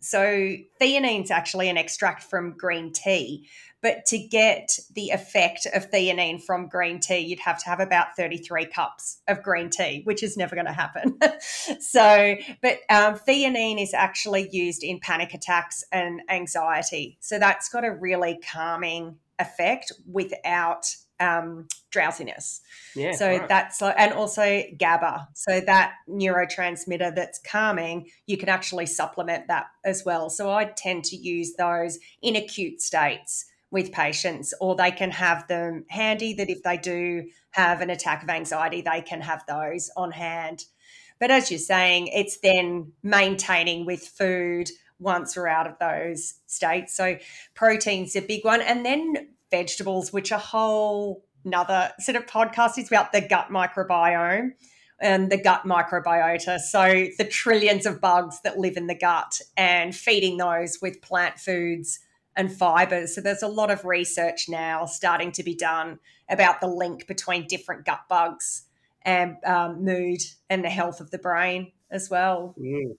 [0.00, 3.48] So theanine's actually an extract from green tea.
[3.82, 8.14] But to get the effect of theanine from green tea, you'd have to have about
[8.14, 11.18] 33 cups of green tea, which is never going to happen.
[11.80, 17.16] so, but um, theanine is actually used in panic attacks and anxiety.
[17.20, 22.62] So that's got a really calming effect without um, drowsiness.
[22.96, 23.12] Yeah.
[23.12, 23.48] So right.
[23.48, 25.28] that's like, and also GABA.
[25.34, 30.30] So that neurotransmitter that's calming, you can actually supplement that as well.
[30.30, 35.46] So I tend to use those in acute states with patients, or they can have
[35.46, 39.90] them handy that if they do have an attack of anxiety, they can have those
[39.96, 40.64] on hand.
[41.20, 46.94] But as you're saying, it's then maintaining with food once we're out of those states.
[46.96, 47.18] So
[47.54, 48.60] protein's a big one.
[48.60, 54.50] And then vegetables, which a whole another sort of podcast is about the gut microbiome
[55.00, 56.58] and the gut microbiota.
[56.58, 61.38] So the trillions of bugs that live in the gut and feeding those with plant
[61.38, 62.00] foods
[62.36, 63.14] and fibers.
[63.14, 65.98] So there's a lot of research now starting to be done
[66.28, 68.64] about the link between different gut bugs
[69.02, 72.54] and um, mood and the health of the brain as well.
[72.58, 72.96] Mm.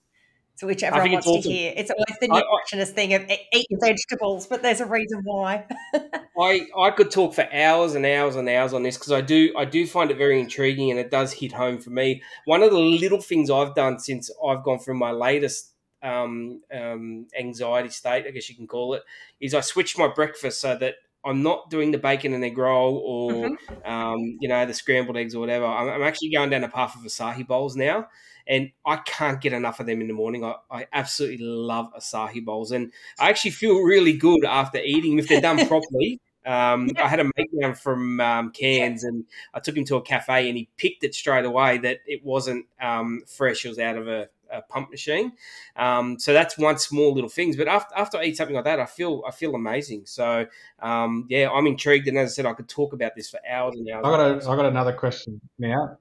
[0.54, 1.72] So which everyone wants to hear.
[1.76, 5.66] It's always the nutritionist thing of eat your vegetables, but there's a reason why.
[6.38, 9.52] I I could talk for hours and hours and hours on this because I do
[9.56, 12.22] I do find it very intriguing and it does hit home for me.
[12.46, 17.28] One of the little things I've done since I've gone through my latest um, um,
[17.38, 19.02] anxiety state, I guess you can call it,
[19.40, 22.96] is I switched my breakfast so that I'm not doing the bacon and egg roll
[23.04, 23.82] or Mhm.
[23.84, 25.66] um, you know the scrambled eggs or whatever.
[25.66, 28.08] I'm, I'm actually going down a path of asahi bowls now,
[28.46, 30.44] and I can't get enough of them in the morning.
[30.44, 35.28] I, I absolutely love asahi bowls, and I actually feel really good after eating if
[35.28, 36.20] they're done properly.
[36.44, 39.24] Um, I had a mate down from um, Cairns, and
[39.54, 42.66] I took him to a cafe, and he picked it straight away that it wasn't
[42.80, 45.32] um, fresh; it was out of a, a pump machine.
[45.76, 47.56] Um, so that's one small little things.
[47.56, 50.02] But after, after I eat something like that, I feel I feel amazing.
[50.06, 50.46] So
[50.80, 53.76] um, yeah, I'm intrigued, and as I said, I could talk about this for hours
[53.76, 54.04] and hours.
[54.04, 55.96] I got a, I got another question now.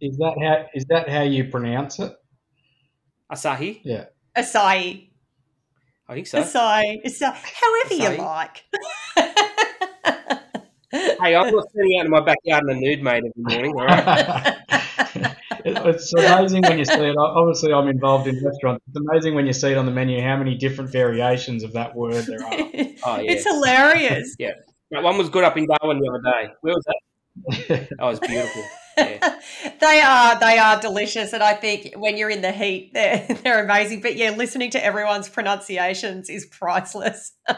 [0.00, 2.12] Is that how is that how you pronounce it?
[3.32, 4.04] Asahi, Yeah.
[4.36, 5.08] Acai.
[6.08, 6.40] I think so.
[6.42, 7.04] Acai.
[7.04, 7.34] Acai.
[7.34, 8.16] However Acai.
[8.16, 8.64] you like.
[10.90, 13.72] Hey, I'm not sitting out in my backyard in a nude, mate, every morning.
[13.78, 14.56] All right.
[15.66, 17.14] It- it's amazing when you see it.
[17.18, 18.82] Obviously, I'm involved in restaurants.
[18.88, 21.94] It's amazing when you see it on the menu how many different variations of that
[21.94, 22.52] word there are.
[23.04, 23.32] Oh, yeah.
[23.32, 24.34] It's hilarious.
[24.38, 24.52] yeah.
[24.92, 26.52] That one was good up in Darwin the other day.
[26.62, 27.88] Where was that?
[27.98, 28.62] That was beautiful.
[28.98, 29.40] Yeah.
[29.80, 33.64] they are they are delicious, and I think when you're in the heat, they're they're
[33.64, 34.00] amazing.
[34.00, 37.32] But yeah, listening to everyone's pronunciations is priceless.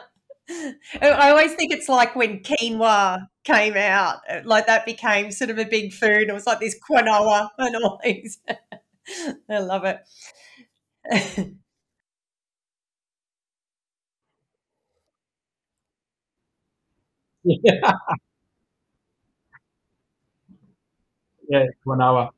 [1.00, 5.58] I always think it's like when quinoa came out, uh, like that became sort of
[5.58, 6.28] a big food.
[6.28, 8.38] It was like this quinoa and all these.
[9.48, 9.98] I love it.
[17.44, 17.92] yeah,
[21.50, 22.30] yeah, quinoa.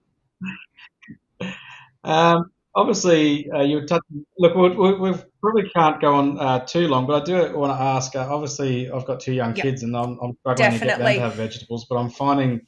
[2.05, 4.25] Um, obviously, uh, you were touching.
[4.39, 7.79] Look, we, we, we probably can't go on uh, too long, but I do want
[7.79, 8.17] to ask.
[8.17, 9.63] Uh, obviously, I've got two young Yep.
[9.63, 11.87] kids, and I'm, I'm struggling to get them to have vegetables.
[11.89, 12.63] But I'm finding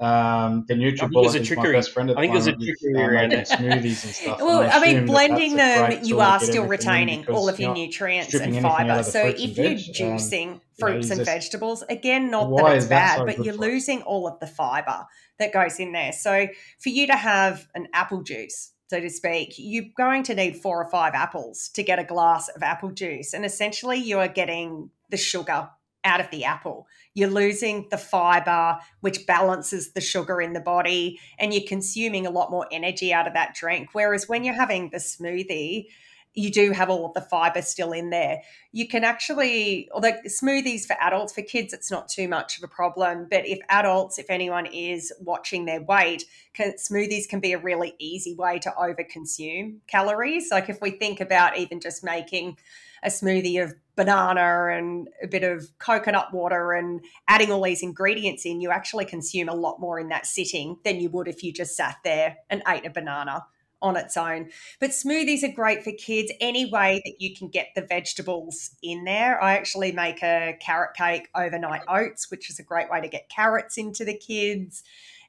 [0.00, 2.50] um, the there's a NutriBullet is my best friend at I the think there's a
[2.52, 3.48] moment with, trickery uh, around making it.
[3.48, 4.38] smoothies and stuff.
[4.38, 7.74] and Well, I mean, assume that blending them, you are still retaining all of your
[7.74, 9.02] nutrients and fiber.
[9.02, 10.00] So if you're veg.
[10.00, 13.44] Um, fruits is and this- vegetables, again, not that it's is that bad, so but
[13.44, 15.06] you're for losing all of the fiber
[15.38, 16.12] that goes in there.
[16.12, 16.48] So
[16.78, 20.82] for you to have an apple juice, so to speak, you're going to need four
[20.82, 23.32] or five apples to get a glass of apple juice.
[23.32, 25.68] And essentially, you are getting the sugar
[26.02, 26.86] out of the apple.
[27.14, 32.30] You're losing the fiber, which balances the sugar in the body, and you're consuming a
[32.30, 33.90] lot more energy out of that drink.
[33.92, 35.86] Whereas when you're having the smoothie,
[36.34, 38.42] you do have all of the fiber still in there.
[38.72, 42.68] You can actually, although smoothies for adults, for kids, it's not too much of a
[42.68, 43.26] problem.
[43.28, 46.24] But if adults, if anyone is watching their weight,
[46.54, 50.48] can, smoothies can be a really easy way to overconsume calories.
[50.52, 52.56] Like if we think about even just making
[53.02, 58.44] a smoothie of banana and a bit of coconut water and adding all these ingredients
[58.44, 61.52] in, you actually consume a lot more in that sitting than you would if you
[61.52, 63.44] just sat there and ate a banana
[63.82, 64.50] on its own.
[64.80, 69.04] But smoothies are great for kids any way that you can get the vegetables in
[69.04, 69.42] there.
[69.42, 73.28] I actually make a carrot cake overnight oats, which is a great way to get
[73.28, 74.82] carrots into the kids.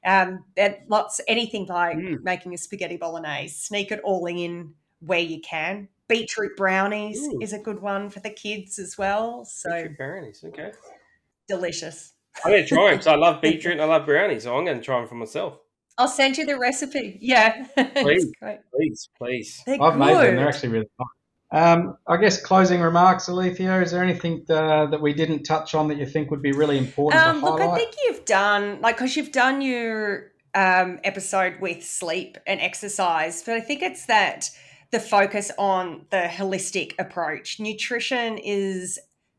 [0.04, 2.22] Um, and lots anything like Mm.
[2.24, 5.88] making a spaghetti bolognese, sneak it all in where you can.
[6.08, 7.38] Beetroot brownies Ooh.
[7.40, 9.44] is a good one for the kids as well.
[9.44, 10.44] So Beetroot brownies.
[10.44, 10.72] Okay.
[11.48, 12.12] delicious.
[12.44, 14.42] I'm going to try them So I love beetroot and I love brownies.
[14.44, 15.58] So I'm going to try them for myself.
[16.02, 17.18] I'll send you the recipe.
[17.20, 17.64] Yeah,
[17.94, 18.32] Please.
[18.74, 19.62] Please, please.
[19.64, 19.98] They're I've good.
[20.00, 20.36] made them.
[20.36, 21.08] They're actually really nice.
[21.52, 23.80] Um, I guess closing remarks, Alethea.
[23.82, 26.78] Is there anything uh, that we didn't touch on that you think would be really
[26.78, 27.74] important Um, to look, highlight?
[27.74, 33.42] I think you've done like because you've done your um, episode with sleep and exercise,
[33.44, 34.50] but I think it's that
[34.90, 37.60] the focus on the holistic approach.
[37.60, 38.98] Nutrition is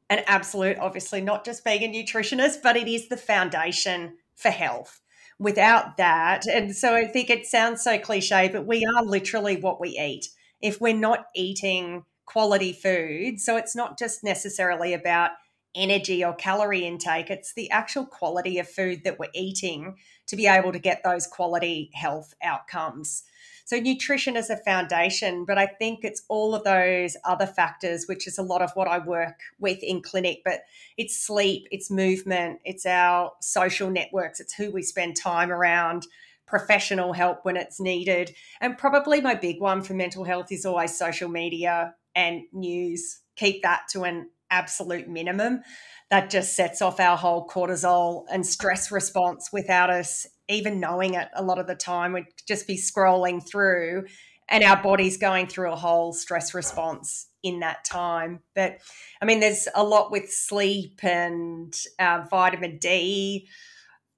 [0.10, 5.00] an absolute, obviously not just being a nutritionist, but it is the foundation for health.
[5.44, 9.82] Without that, and so I think it sounds so cliche, but we are literally what
[9.82, 10.30] we eat.
[10.62, 15.32] If we're not eating quality food, so it's not just necessarily about
[15.76, 19.98] energy or calorie intake, it's the actual quality of food that we're eating
[20.28, 23.24] to be able to get those quality health outcomes.
[23.66, 28.28] So, nutrition is a foundation, but I think it's all of those other factors, which
[28.28, 30.42] is a lot of what I work with in clinic.
[30.44, 30.62] But
[30.98, 36.08] it's sleep, it's movement, it's our social networks, it's who we spend time around,
[36.46, 38.36] professional help when it's needed.
[38.60, 43.22] And probably my big one for mental health is always social media and news.
[43.38, 45.62] Keep that to an absolute minimum.
[46.10, 51.30] That just sets off our whole cortisol and stress response without us even knowing it
[51.36, 52.14] a lot of the time.
[52.14, 54.06] We'd just be scrolling through
[54.50, 58.40] and our body's going through a whole stress response in that time.
[58.56, 58.80] But
[59.22, 63.48] I mean, there's a lot with sleep and uh, vitamin D,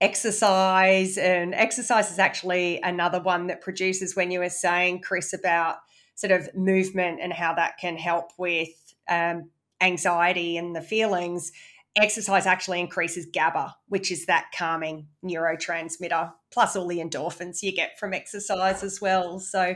[0.02, 5.78] exercise, and exercise is actually another one that produces when you were saying, Chris, about
[6.16, 8.70] sort of movement and how that can help with
[9.10, 9.50] um,
[9.82, 11.52] anxiety and the feelings.
[11.98, 17.98] Exercise actually increases GABA, which is that calming neurotransmitter, plus all the endorphins you get
[17.98, 19.40] from exercise as well.
[19.40, 19.76] So,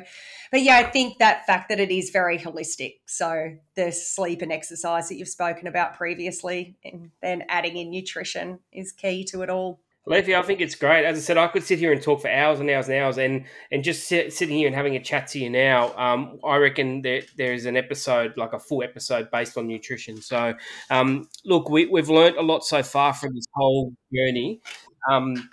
[0.52, 2.96] but yeah, I think that fact that it is very holistic.
[3.06, 8.60] So, the sleep and exercise that you've spoken about previously, and then adding in nutrition
[8.74, 9.80] is key to it all.
[10.10, 11.06] Alethea, I think it's great.
[11.06, 13.19] As I said, I could sit here and talk for hours and hours and hours,
[13.19, 15.95] and and just sit, sitting here and having a chat to you now.
[15.95, 20.19] Um, I reckon that there is an episode, like a full episode, based on nutrition.
[20.19, 20.56] So,
[20.90, 24.61] um, look, we, we've learnt a lot so far from this whole journey.
[25.07, 25.48] Um,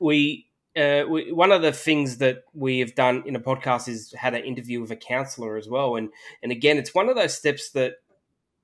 [0.00, 4.12] we, uh, we one of the things that we have done in a podcast is
[4.18, 6.08] had an interview with a counsellor as well, and
[6.42, 7.94] and again, it's one of those steps that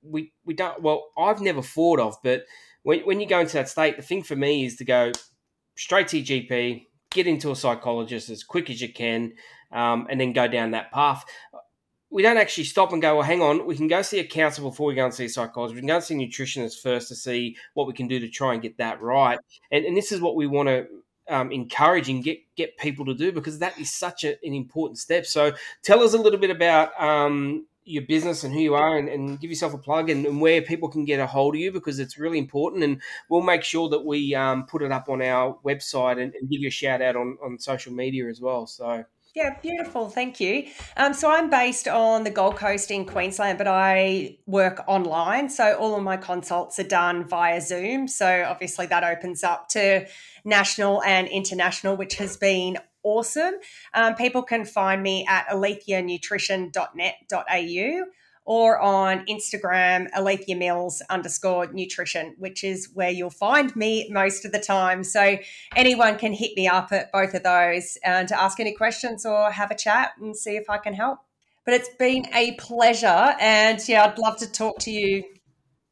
[0.03, 0.83] we we don't.
[0.83, 2.47] Well, I've never thought of, but
[2.85, 5.11] when, when you go into that state, the thing for me is to go
[5.75, 9.33] straight to your GP, get into a psychologist as quick as you can,
[9.73, 11.25] um, and then go down that path.
[12.11, 14.71] We don't actually stop and go, well, hang on, we can go see a counsellor
[14.71, 15.75] before we go and see a psychologist.
[15.75, 18.29] We can go and see a nutritionist first to see what we can do to
[18.29, 19.39] try and get that right.
[19.73, 20.87] And, and this is what we want to
[21.29, 24.99] um, encourage and get, get people to do because that is such a, an important
[24.99, 25.27] step.
[25.27, 25.53] So
[25.83, 29.41] tell us a little bit about um, your business and who you are and, and
[29.41, 31.99] give yourself a plug and, and, where people can get a hold of you because
[31.99, 35.59] it's really important and we'll make sure that we um, put it up on our
[35.65, 39.05] website and, and, give you a shout out on, on social media as well so
[39.35, 40.09] yeah, beautiful.
[40.09, 40.69] Thank you.
[40.97, 45.49] Um, so I'm based on the Gold Coast in Queensland, but I work online.
[45.51, 48.07] So all of my consults are done via Zoom.
[48.07, 50.07] So obviously that opens up to
[50.45, 53.55] national and international, which has been awesome.
[53.93, 58.05] Um, people can find me at aletheanutrition.net.au
[58.47, 64.53] or on Instagram, Alethea Mills underscore nutrition, which is where you'll find me most of
[64.53, 65.03] the time.
[65.03, 65.39] So
[65.75, 69.51] anyone can hit me up at both of those and to ask any questions or
[69.51, 71.21] have a chat and see if I can help.
[71.65, 73.35] But it's been a pleasure.
[73.41, 75.25] And yeah, I'd love to talk to you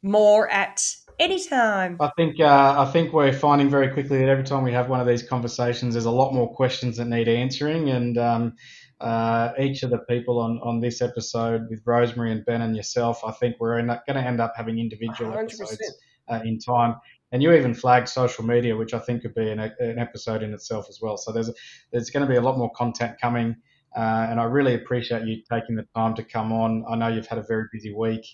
[0.03, 0.83] more at
[1.19, 1.97] anytime.
[2.01, 5.01] I think uh, I think we're finding very quickly that every time we have one
[5.01, 8.55] of these conversations, there's a lot more questions that need answering, and um,
[9.03, 13.25] uh, each of the people on, on this episode with Rosemary and Ben and yourself,
[13.25, 15.43] I think we're going to end up having individual 100%.
[15.43, 15.99] episodes
[16.31, 16.95] uh, in time.
[17.33, 20.55] And you even flagged social media, which I think could be an, an episode in
[20.55, 21.17] itself as well.
[21.17, 21.51] So there's
[21.91, 23.57] there's going to be a lot more content coming,
[23.97, 26.85] uh, and I really appreciate you taking the time to come on.
[26.89, 28.27] I know you've had a very busy week,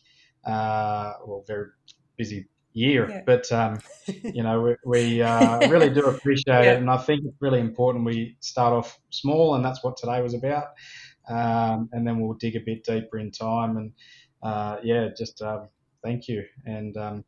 [0.44, 1.68] uh, well, very
[2.16, 2.48] busy
[2.78, 3.08] year.
[3.08, 3.22] Yeah.
[3.26, 6.72] But um, you know, we, we uh, really do appreciate yeah.
[6.72, 10.22] it, and I think it's really important we start off small, and that's what today
[10.22, 10.68] was about.
[11.28, 13.76] Um, and then we'll dig a bit deeper in time.
[13.76, 13.92] And
[14.42, 15.68] uh, yeah, just um,
[16.02, 16.44] thank you.
[16.64, 17.24] And um,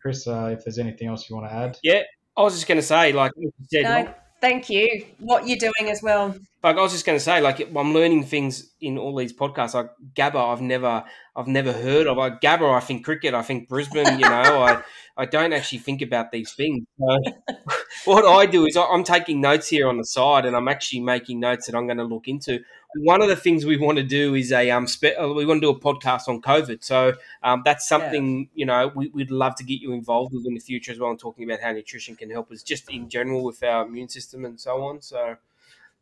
[0.00, 2.02] Chris, uh, if there's anything else you want to add, yeah,
[2.36, 5.06] I was just going to say, like you said, no, thank you.
[5.18, 6.34] What you're doing as well.
[6.62, 9.74] Like I was just going to say, like I'm learning things in all these podcasts.
[9.74, 12.16] Like Gabba, I've never, I've never heard of.
[12.16, 13.34] Like Gabba, I think cricket.
[13.34, 14.20] I think Brisbane.
[14.20, 14.82] You know, I,
[15.16, 16.86] I don't actually think about these things.
[17.00, 17.18] So
[18.04, 21.40] what I do is I'm taking notes here on the side, and I'm actually making
[21.40, 22.60] notes that I'm going to look into.
[22.94, 25.62] One of the things we want to do is a um, spe- uh, we want
[25.62, 26.84] to do a podcast on COVID.
[26.84, 28.46] So um, that's something yeah.
[28.54, 31.10] you know we, would love to get you involved with in the future as well,
[31.10, 34.44] and talking about how nutrition can help us just in general with our immune system
[34.44, 35.02] and so on.
[35.02, 35.38] So.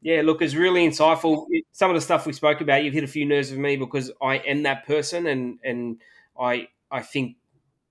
[0.03, 1.47] Yeah, look, it's really insightful.
[1.73, 4.11] Some of the stuff we spoke about, you've hit a few nerves with me because
[4.23, 6.01] I am that person, and and
[6.39, 7.37] I I think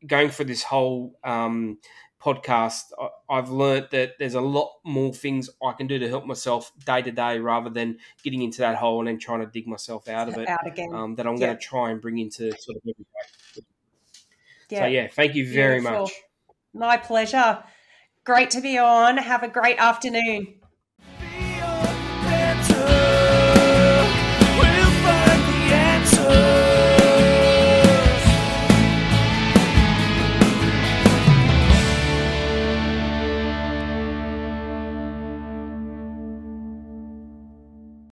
[0.06, 1.78] going for this whole um,
[2.22, 2.86] podcast,
[3.30, 6.72] I, have learned that there's a lot more things I can do to help myself
[6.86, 10.08] day to day, rather than getting into that hole and then trying to dig myself
[10.08, 10.50] out of it.
[10.50, 10.94] Out again.
[10.94, 11.48] Um, that I'm yeah.
[11.48, 13.64] going to try and bring into sort of every day.
[14.70, 14.80] Yeah.
[14.80, 16.02] So yeah, thank you very Beautiful.
[16.02, 16.12] much.
[16.74, 17.64] My pleasure.
[18.24, 19.18] Great to be on.
[19.18, 20.59] Have a great afternoon.